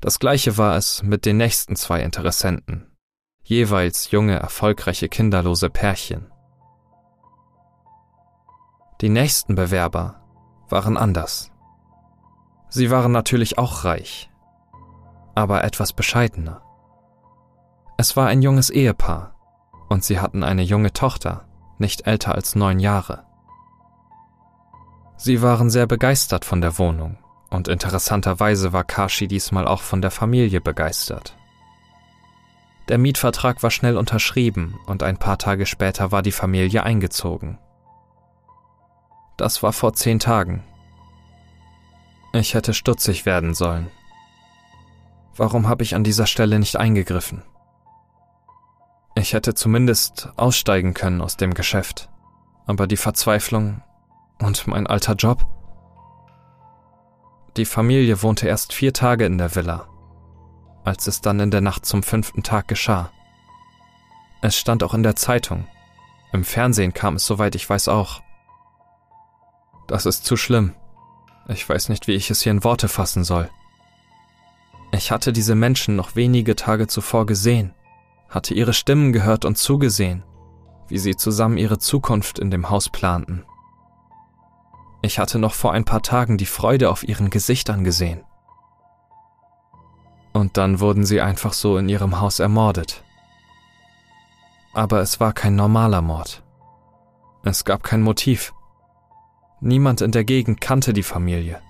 Das 0.00 0.20
gleiche 0.20 0.58
war 0.58 0.76
es 0.76 1.02
mit 1.02 1.26
den 1.26 1.38
nächsten 1.38 1.74
zwei 1.74 2.02
Interessenten, 2.02 2.86
jeweils 3.48 4.10
junge, 4.10 4.38
erfolgreiche, 4.38 5.08
kinderlose 5.08 5.70
Pärchen. 5.70 6.30
Die 9.00 9.08
nächsten 9.08 9.54
Bewerber 9.54 10.20
waren 10.68 10.98
anders. 10.98 11.50
Sie 12.68 12.90
waren 12.90 13.10
natürlich 13.10 13.56
auch 13.56 13.84
reich, 13.84 14.30
aber 15.34 15.64
etwas 15.64 15.94
bescheidener. 15.94 16.60
Es 17.96 18.16
war 18.16 18.26
ein 18.26 18.42
junges 18.42 18.68
Ehepaar 18.68 19.34
und 19.88 20.04
sie 20.04 20.20
hatten 20.20 20.44
eine 20.44 20.62
junge 20.62 20.92
Tochter, 20.92 21.46
nicht 21.78 22.06
älter 22.06 22.34
als 22.34 22.54
neun 22.54 22.80
Jahre. 22.80 23.24
Sie 25.16 25.40
waren 25.40 25.70
sehr 25.70 25.86
begeistert 25.86 26.44
von 26.44 26.60
der 26.60 26.78
Wohnung 26.78 27.16
und 27.48 27.66
interessanterweise 27.66 28.74
war 28.74 28.84
Kashi 28.84 29.26
diesmal 29.26 29.66
auch 29.66 29.80
von 29.80 30.02
der 30.02 30.10
Familie 30.10 30.60
begeistert. 30.60 31.37
Der 32.88 32.98
Mietvertrag 32.98 33.62
war 33.62 33.70
schnell 33.70 33.98
unterschrieben 33.98 34.78
und 34.86 35.02
ein 35.02 35.18
paar 35.18 35.38
Tage 35.38 35.66
später 35.66 36.10
war 36.10 36.22
die 36.22 36.32
Familie 36.32 36.84
eingezogen. 36.84 37.58
Das 39.36 39.62
war 39.62 39.72
vor 39.72 39.92
zehn 39.92 40.18
Tagen. 40.18 40.64
Ich 42.32 42.54
hätte 42.54 42.72
stutzig 42.74 43.26
werden 43.26 43.54
sollen. 43.54 43.88
Warum 45.36 45.68
habe 45.68 45.82
ich 45.82 45.94
an 45.94 46.02
dieser 46.02 46.26
Stelle 46.26 46.58
nicht 46.58 46.76
eingegriffen? 46.76 47.42
Ich 49.14 49.32
hätte 49.32 49.54
zumindest 49.54 50.30
aussteigen 50.36 50.94
können 50.94 51.20
aus 51.20 51.36
dem 51.36 51.54
Geschäft. 51.54 52.08
Aber 52.66 52.86
die 52.86 52.96
Verzweiflung 52.96 53.82
und 54.40 54.66
mein 54.66 54.86
alter 54.86 55.14
Job. 55.14 55.44
Die 57.56 57.64
Familie 57.64 58.22
wohnte 58.22 58.46
erst 58.46 58.72
vier 58.72 58.92
Tage 58.92 59.26
in 59.26 59.38
der 59.38 59.54
Villa, 59.54 59.87
als 60.88 61.06
es 61.06 61.20
dann 61.20 61.38
in 61.38 61.50
der 61.50 61.60
Nacht 61.60 61.86
zum 61.86 62.02
fünften 62.02 62.42
Tag 62.42 62.66
geschah. 62.66 63.10
Es 64.40 64.56
stand 64.56 64.82
auch 64.82 64.94
in 64.94 65.02
der 65.02 65.16
Zeitung. 65.16 65.66
Im 66.32 66.44
Fernsehen 66.44 66.92
kam 66.92 67.16
es, 67.16 67.26
soweit 67.26 67.54
ich 67.54 67.68
weiß, 67.68 67.88
auch. 67.88 68.22
Das 69.86 70.06
ist 70.06 70.24
zu 70.24 70.36
schlimm. 70.36 70.74
Ich 71.48 71.68
weiß 71.68 71.88
nicht, 71.88 72.08
wie 72.08 72.14
ich 72.14 72.30
es 72.30 72.42
hier 72.42 72.52
in 72.52 72.64
Worte 72.64 72.88
fassen 72.88 73.24
soll. 73.24 73.48
Ich 74.92 75.10
hatte 75.10 75.32
diese 75.32 75.54
Menschen 75.54 75.96
noch 75.96 76.16
wenige 76.16 76.56
Tage 76.56 76.86
zuvor 76.86 77.26
gesehen, 77.26 77.74
hatte 78.28 78.54
ihre 78.54 78.72
Stimmen 78.72 79.12
gehört 79.12 79.44
und 79.44 79.56
zugesehen, 79.56 80.24
wie 80.88 80.98
sie 80.98 81.16
zusammen 81.16 81.58
ihre 81.58 81.78
Zukunft 81.78 82.38
in 82.38 82.50
dem 82.50 82.70
Haus 82.70 82.88
planten. 82.88 83.44
Ich 85.02 85.18
hatte 85.18 85.38
noch 85.38 85.54
vor 85.54 85.72
ein 85.72 85.84
paar 85.84 86.02
Tagen 86.02 86.38
die 86.38 86.46
Freude 86.46 86.90
auf 86.90 87.06
ihren 87.06 87.30
Gesichtern 87.30 87.84
gesehen. 87.84 88.22
Und 90.38 90.56
dann 90.56 90.78
wurden 90.78 91.04
sie 91.04 91.20
einfach 91.20 91.52
so 91.52 91.78
in 91.78 91.88
ihrem 91.88 92.20
Haus 92.20 92.38
ermordet. 92.38 93.02
Aber 94.72 95.00
es 95.00 95.18
war 95.18 95.32
kein 95.32 95.56
normaler 95.56 96.00
Mord. 96.00 96.44
Es 97.42 97.64
gab 97.64 97.82
kein 97.82 98.02
Motiv. 98.02 98.54
Niemand 99.60 100.00
in 100.00 100.12
der 100.12 100.22
Gegend 100.22 100.60
kannte 100.60 100.92
die 100.92 101.02
Familie. 101.02 101.60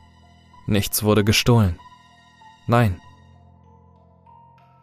Nichts 0.67 1.03
wurde 1.03 1.25
gestohlen. 1.25 1.79
Nein. 2.67 3.01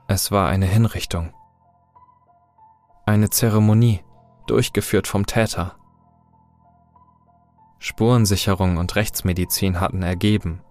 Es 0.08 0.32
war 0.32 0.50
eine 0.50 0.66
Hinrichtung. 0.66 1.32
Eine 3.06 3.30
Zeremonie, 3.30 4.04
durchgeführt 4.48 5.06
vom 5.06 5.28
Täter. 5.28 5.76
Spurensicherung 7.78 8.78
und 8.78 8.96
Rechtsmedizin 8.96 9.80
hatten 9.80 10.02
ergeben, 10.02 10.64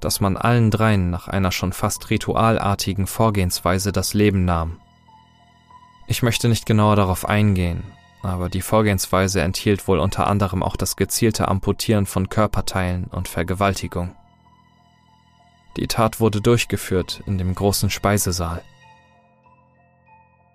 dass 0.00 0.20
man 0.20 0.36
allen 0.36 0.70
dreien 0.70 1.10
nach 1.10 1.28
einer 1.28 1.52
schon 1.52 1.72
fast 1.72 2.10
ritualartigen 2.10 3.06
Vorgehensweise 3.06 3.92
das 3.92 4.14
Leben 4.14 4.44
nahm. 4.44 4.80
Ich 6.06 6.22
möchte 6.22 6.48
nicht 6.48 6.66
genauer 6.66 6.96
darauf 6.96 7.28
eingehen, 7.28 7.84
aber 8.22 8.48
die 8.48 8.62
Vorgehensweise 8.62 9.40
enthielt 9.40 9.86
wohl 9.86 9.98
unter 9.98 10.26
anderem 10.26 10.62
auch 10.62 10.76
das 10.76 10.96
gezielte 10.96 11.48
Amputieren 11.48 12.06
von 12.06 12.28
Körperteilen 12.28 13.04
und 13.04 13.28
Vergewaltigung. 13.28 14.14
Die 15.76 15.86
Tat 15.86 16.20
wurde 16.20 16.40
durchgeführt 16.40 17.22
in 17.26 17.38
dem 17.38 17.54
großen 17.54 17.90
Speisesaal. 17.90 18.62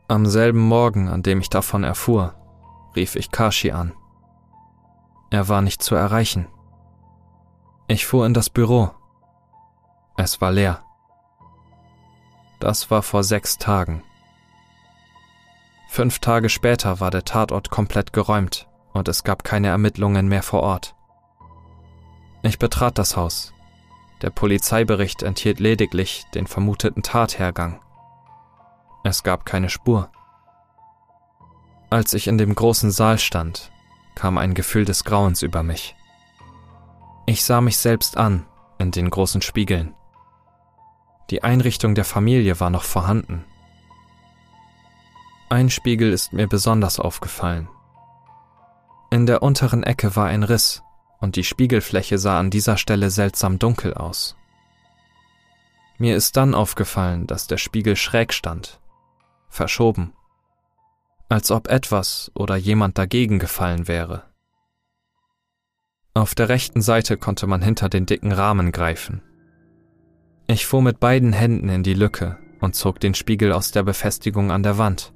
Am 0.08 0.26
selben 0.26 0.60
Morgen, 0.60 1.08
an 1.08 1.24
dem 1.24 1.40
ich 1.40 1.50
davon 1.50 1.84
erfuhr, 1.84 2.36
rief 2.96 3.16
ich 3.16 3.32
Kashi 3.32 3.72
an. 3.72 3.94
Er 5.32 5.48
war 5.48 5.62
nicht 5.62 5.82
zu 5.82 5.96
erreichen. 5.96 6.48
Ich 7.88 8.06
fuhr 8.06 8.26
in 8.26 8.34
das 8.34 8.50
Büro. 8.50 8.92
Es 10.17 10.39
war 10.41 10.51
leer. 10.51 10.84
Das 12.60 12.89
war 12.89 13.04
vor 13.04 13.23
sechs 13.23 13.58
Tagen. 13.58 14.04
Fünf 15.89 16.19
Tage 16.19 16.49
später 16.49 16.99
war 16.99 17.12
der 17.12 17.25
Tatort 17.25 17.69
komplett 17.69 18.13
geräumt 18.13 18.67
und 18.93 19.08
es 19.08 19.23
gab 19.23 19.43
keine 19.43 19.67
Ermittlungen 19.67 20.28
mehr 20.28 20.43
vor 20.43 20.62
Ort. 20.62 20.95
Ich 22.43 22.60
betrat 22.60 22.97
das 22.97 23.17
Haus. 23.17 23.54
Der 24.21 24.30
Polizeibericht 24.30 25.23
enthielt 25.23 25.60
lediglich 25.60 26.25
den 26.34 26.47
vermuteten 26.47 27.04
Tathergang. 27.04 27.82
Es 29.04 29.23
gab 29.23 29.45
keine 29.45 29.69
Spur. 29.69 30.10
Als 31.89 32.13
ich 32.13 32.28
in 32.28 32.38
dem 32.38 32.56
großen 32.56 32.91
Saal 32.91 33.19
stand, 33.19 33.71
kam 34.15 34.38
ein 34.38 34.54
Gefühl 34.54 34.86
des 34.86 35.04
Grauens 35.04 35.41
über 35.41 35.63
mich. 35.63 35.95
Ich 37.25 37.43
sah 37.43 37.62
mich 37.62 37.78
selbst 37.78 38.17
an 38.17 38.45
in 38.80 38.91
den 38.91 39.10
großen 39.10 39.41
Spiegeln. 39.41 39.93
Die 41.30 41.44
Einrichtung 41.44 41.96
der 41.96 42.06
Familie 42.06 42.60
war 42.60 42.70
noch 42.70 42.84
vorhanden. 42.84 43.44
Ein 45.50 45.70
Spiegel 45.70 46.12
ist 46.12 46.34
mir 46.34 46.48
besonders 46.48 47.00
aufgefallen. 47.00 47.68
In 49.10 49.26
der 49.26 49.42
unteren 49.42 49.84
Ecke 49.84 50.16
war 50.16 50.28
ein 50.28 50.44
Riss 50.44 50.84
und 51.20 51.36
die 51.36 51.44
Spiegelfläche 51.44 52.18
sah 52.18 52.40
an 52.40 52.50
dieser 52.50 52.78
Stelle 52.78 53.10
seltsam 53.10 53.60
dunkel 53.60 53.94
aus. 53.94 54.36
Mir 55.98 56.16
ist 56.16 56.36
dann 56.36 56.54
aufgefallen, 56.54 57.26
dass 57.26 57.48
der 57.48 57.58
Spiegel 57.58 57.96
schräg 57.96 58.34
stand, 58.34 58.80
verschoben, 59.50 60.14
als 61.30 61.52
ob 61.52 61.68
etwas 61.68 62.32
oder 62.36 62.56
jemand 62.56 62.98
dagegen 62.98 63.40
gefallen 63.40 63.88
wäre. 63.88 64.24
Auf 66.14 66.36
der 66.36 66.50
rechten 66.50 66.82
Seite 66.82 67.18
konnte 67.18 67.48
man 67.48 67.62
hinter 67.62 67.90
den 67.90 68.06
dicken 68.06 68.32
Rahmen 68.32 68.72
greifen. 68.72 69.22
Ich 70.48 70.68
fuhr 70.68 70.82
mit 70.82 71.00
beiden 71.00 71.34
Händen 71.34 71.70
in 71.70 71.82
die 71.82 71.96
Lücke 71.96 72.38
und 72.62 72.76
zog 72.76 73.00
den 73.00 73.16
Spiegel 73.16 73.52
aus 73.52 73.72
der 73.72 73.84
Befestigung 73.84 74.52
an 74.52 74.62
der 74.62 74.78
Wand. 74.78 75.14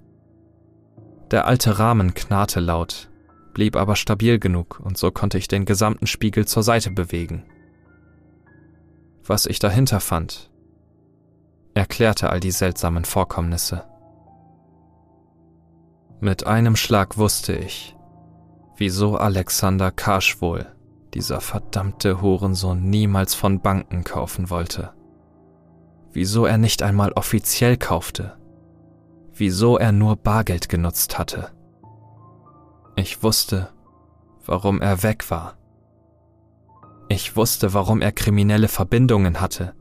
Der 1.29 1.45
alte 1.45 1.77
Rahmen 1.77 2.15
knarrte 2.15 2.59
laut, 2.59 3.09
blieb 3.53 3.75
aber 3.75 3.95
stabil 3.95 4.39
genug 4.39 4.79
und 4.79 4.97
so 4.97 5.11
konnte 5.11 5.37
ich 5.37 5.47
den 5.47 5.65
gesamten 5.65 6.07
Spiegel 6.07 6.47
zur 6.47 6.63
Seite 6.63 6.89
bewegen. 6.89 7.45
Was 9.23 9.45
ich 9.45 9.59
dahinter 9.59 9.99
fand, 9.99 10.49
erklärte 11.75 12.31
all 12.31 12.39
die 12.39 12.51
seltsamen 12.51 13.05
Vorkommnisse. 13.05 13.83
Mit 16.19 16.47
einem 16.47 16.75
Schlag 16.75 17.17
wusste 17.17 17.55
ich, 17.55 17.95
wieso 18.77 19.17
Alexander 19.17 19.91
Karschwohl, 19.91 20.65
dieser 21.13 21.39
verdammte 21.39 22.21
Hurensohn, 22.21 22.89
niemals 22.89 23.35
von 23.35 23.61
Banken 23.61 24.03
kaufen 24.03 24.49
wollte. 24.49 24.91
Wieso 26.11 26.45
er 26.45 26.57
nicht 26.57 26.81
einmal 26.81 27.11
offiziell 27.11 27.77
kaufte, 27.77 28.37
wieso 29.33 29.77
er 29.77 29.91
nur 29.91 30.15
Bargeld 30.15 30.69
genutzt 30.69 31.17
hatte. 31.17 31.51
Ich 32.95 33.23
wusste, 33.23 33.69
warum 34.45 34.81
er 34.81 35.03
weg 35.03 35.29
war. 35.31 35.57
Ich 37.07 37.35
wusste, 37.35 37.73
warum 37.73 38.01
er 38.01 38.11
kriminelle 38.11 38.67
Verbindungen 38.67 39.39
hatte, 39.39 39.73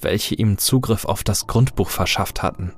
welche 0.00 0.34
ihm 0.34 0.58
Zugriff 0.58 1.04
auf 1.04 1.24
das 1.24 1.46
Grundbuch 1.46 1.88
verschafft 1.88 2.42
hatten. 2.42 2.72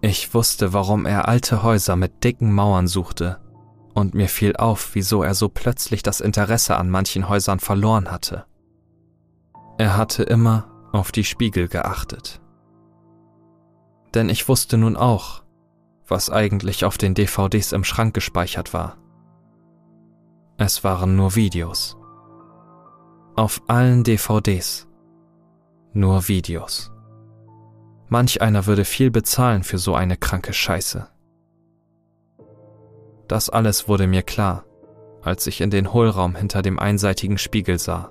Ich 0.00 0.32
wusste, 0.34 0.72
warum 0.72 1.06
er 1.06 1.28
alte 1.28 1.62
Häuser 1.62 1.96
mit 1.96 2.24
dicken 2.24 2.52
Mauern 2.52 2.86
suchte, 2.86 3.40
und 3.94 4.14
mir 4.14 4.28
fiel 4.28 4.54
auf, 4.56 4.94
wieso 4.94 5.24
er 5.24 5.34
so 5.34 5.48
plötzlich 5.48 6.02
das 6.02 6.20
Interesse 6.20 6.76
an 6.76 6.88
manchen 6.88 7.28
Häusern 7.28 7.58
verloren 7.58 8.10
hatte. 8.10 8.44
Er 9.76 9.96
hatte 9.96 10.22
immer 10.22 10.67
auf 10.92 11.12
die 11.12 11.24
Spiegel 11.24 11.68
geachtet 11.68 12.40
denn 14.14 14.28
ich 14.28 14.48
wusste 14.48 14.78
nun 14.78 14.96
auch, 14.96 15.42
was 16.06 16.30
eigentlich 16.30 16.84
auf 16.84 16.98
den 16.98 17.14
DVDs 17.14 17.72
im 17.72 17.84
Schrank 17.84 18.14
gespeichert 18.14 18.72
war. 18.72 18.96
Es 20.56 20.82
waren 20.82 21.16
nur 21.16 21.34
Videos. 21.36 21.96
Auf 23.36 23.62
allen 23.68 24.02
DVDs. 24.02 24.88
Nur 25.92 26.26
Videos. 26.28 26.90
Manch 28.08 28.40
einer 28.40 28.66
würde 28.66 28.84
viel 28.84 29.10
bezahlen 29.10 29.62
für 29.62 29.78
so 29.78 29.94
eine 29.94 30.16
kranke 30.16 30.52
Scheiße. 30.52 31.08
Das 33.28 33.50
alles 33.50 33.86
wurde 33.86 34.06
mir 34.06 34.22
klar, 34.22 34.64
als 35.22 35.46
ich 35.46 35.60
in 35.60 35.70
den 35.70 35.92
Hohlraum 35.92 36.34
hinter 36.34 36.62
dem 36.62 36.78
einseitigen 36.78 37.36
Spiegel 37.36 37.78
sah, 37.78 38.10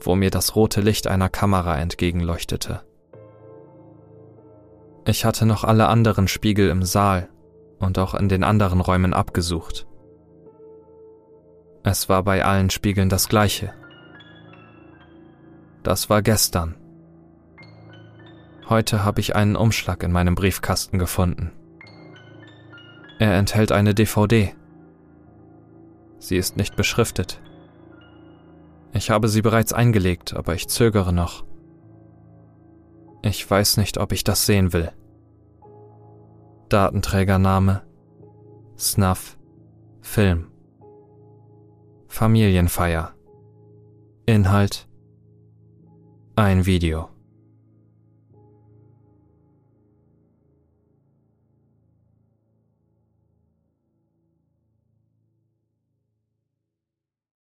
wo 0.00 0.16
mir 0.16 0.30
das 0.30 0.56
rote 0.56 0.80
Licht 0.80 1.06
einer 1.06 1.28
Kamera 1.28 1.78
entgegenleuchtete. 1.78 2.82
Ich 5.06 5.24
hatte 5.24 5.46
noch 5.46 5.64
alle 5.64 5.88
anderen 5.88 6.28
Spiegel 6.28 6.68
im 6.68 6.82
Saal 6.82 7.28
und 7.78 7.98
auch 7.98 8.14
in 8.14 8.28
den 8.28 8.44
anderen 8.44 8.80
Räumen 8.80 9.14
abgesucht. 9.14 9.86
Es 11.82 12.08
war 12.08 12.22
bei 12.22 12.44
allen 12.44 12.70
Spiegeln 12.70 13.08
das 13.08 13.28
gleiche. 13.28 13.72
Das 15.82 16.10
war 16.10 16.20
gestern. 16.20 16.76
Heute 18.68 19.02
habe 19.04 19.20
ich 19.20 19.34
einen 19.34 19.56
Umschlag 19.56 20.02
in 20.02 20.12
meinem 20.12 20.34
Briefkasten 20.34 20.98
gefunden. 20.98 21.52
Er 23.18 23.34
enthält 23.34 23.72
eine 23.72 23.94
DVD. 23.94 24.54
Sie 26.18 26.36
ist 26.36 26.56
nicht 26.56 26.76
beschriftet. 26.76 27.40
Ich 28.92 29.10
habe 29.10 29.28
sie 29.28 29.42
bereits 29.42 29.72
eingelegt, 29.72 30.34
aber 30.34 30.54
ich 30.54 30.68
zögere 30.68 31.12
noch. 31.12 31.44
Ich 33.22 33.48
weiß 33.48 33.76
nicht, 33.76 33.98
ob 33.98 34.12
ich 34.12 34.24
das 34.24 34.46
sehen 34.46 34.72
will. 34.72 34.90
Datenträgername? 36.68 37.82
Snuff. 38.78 39.36
Film. 40.00 40.50
Familienfeier. 42.08 43.14
Inhalt? 44.26 44.88
Ein 46.36 46.64
Video 46.64 47.09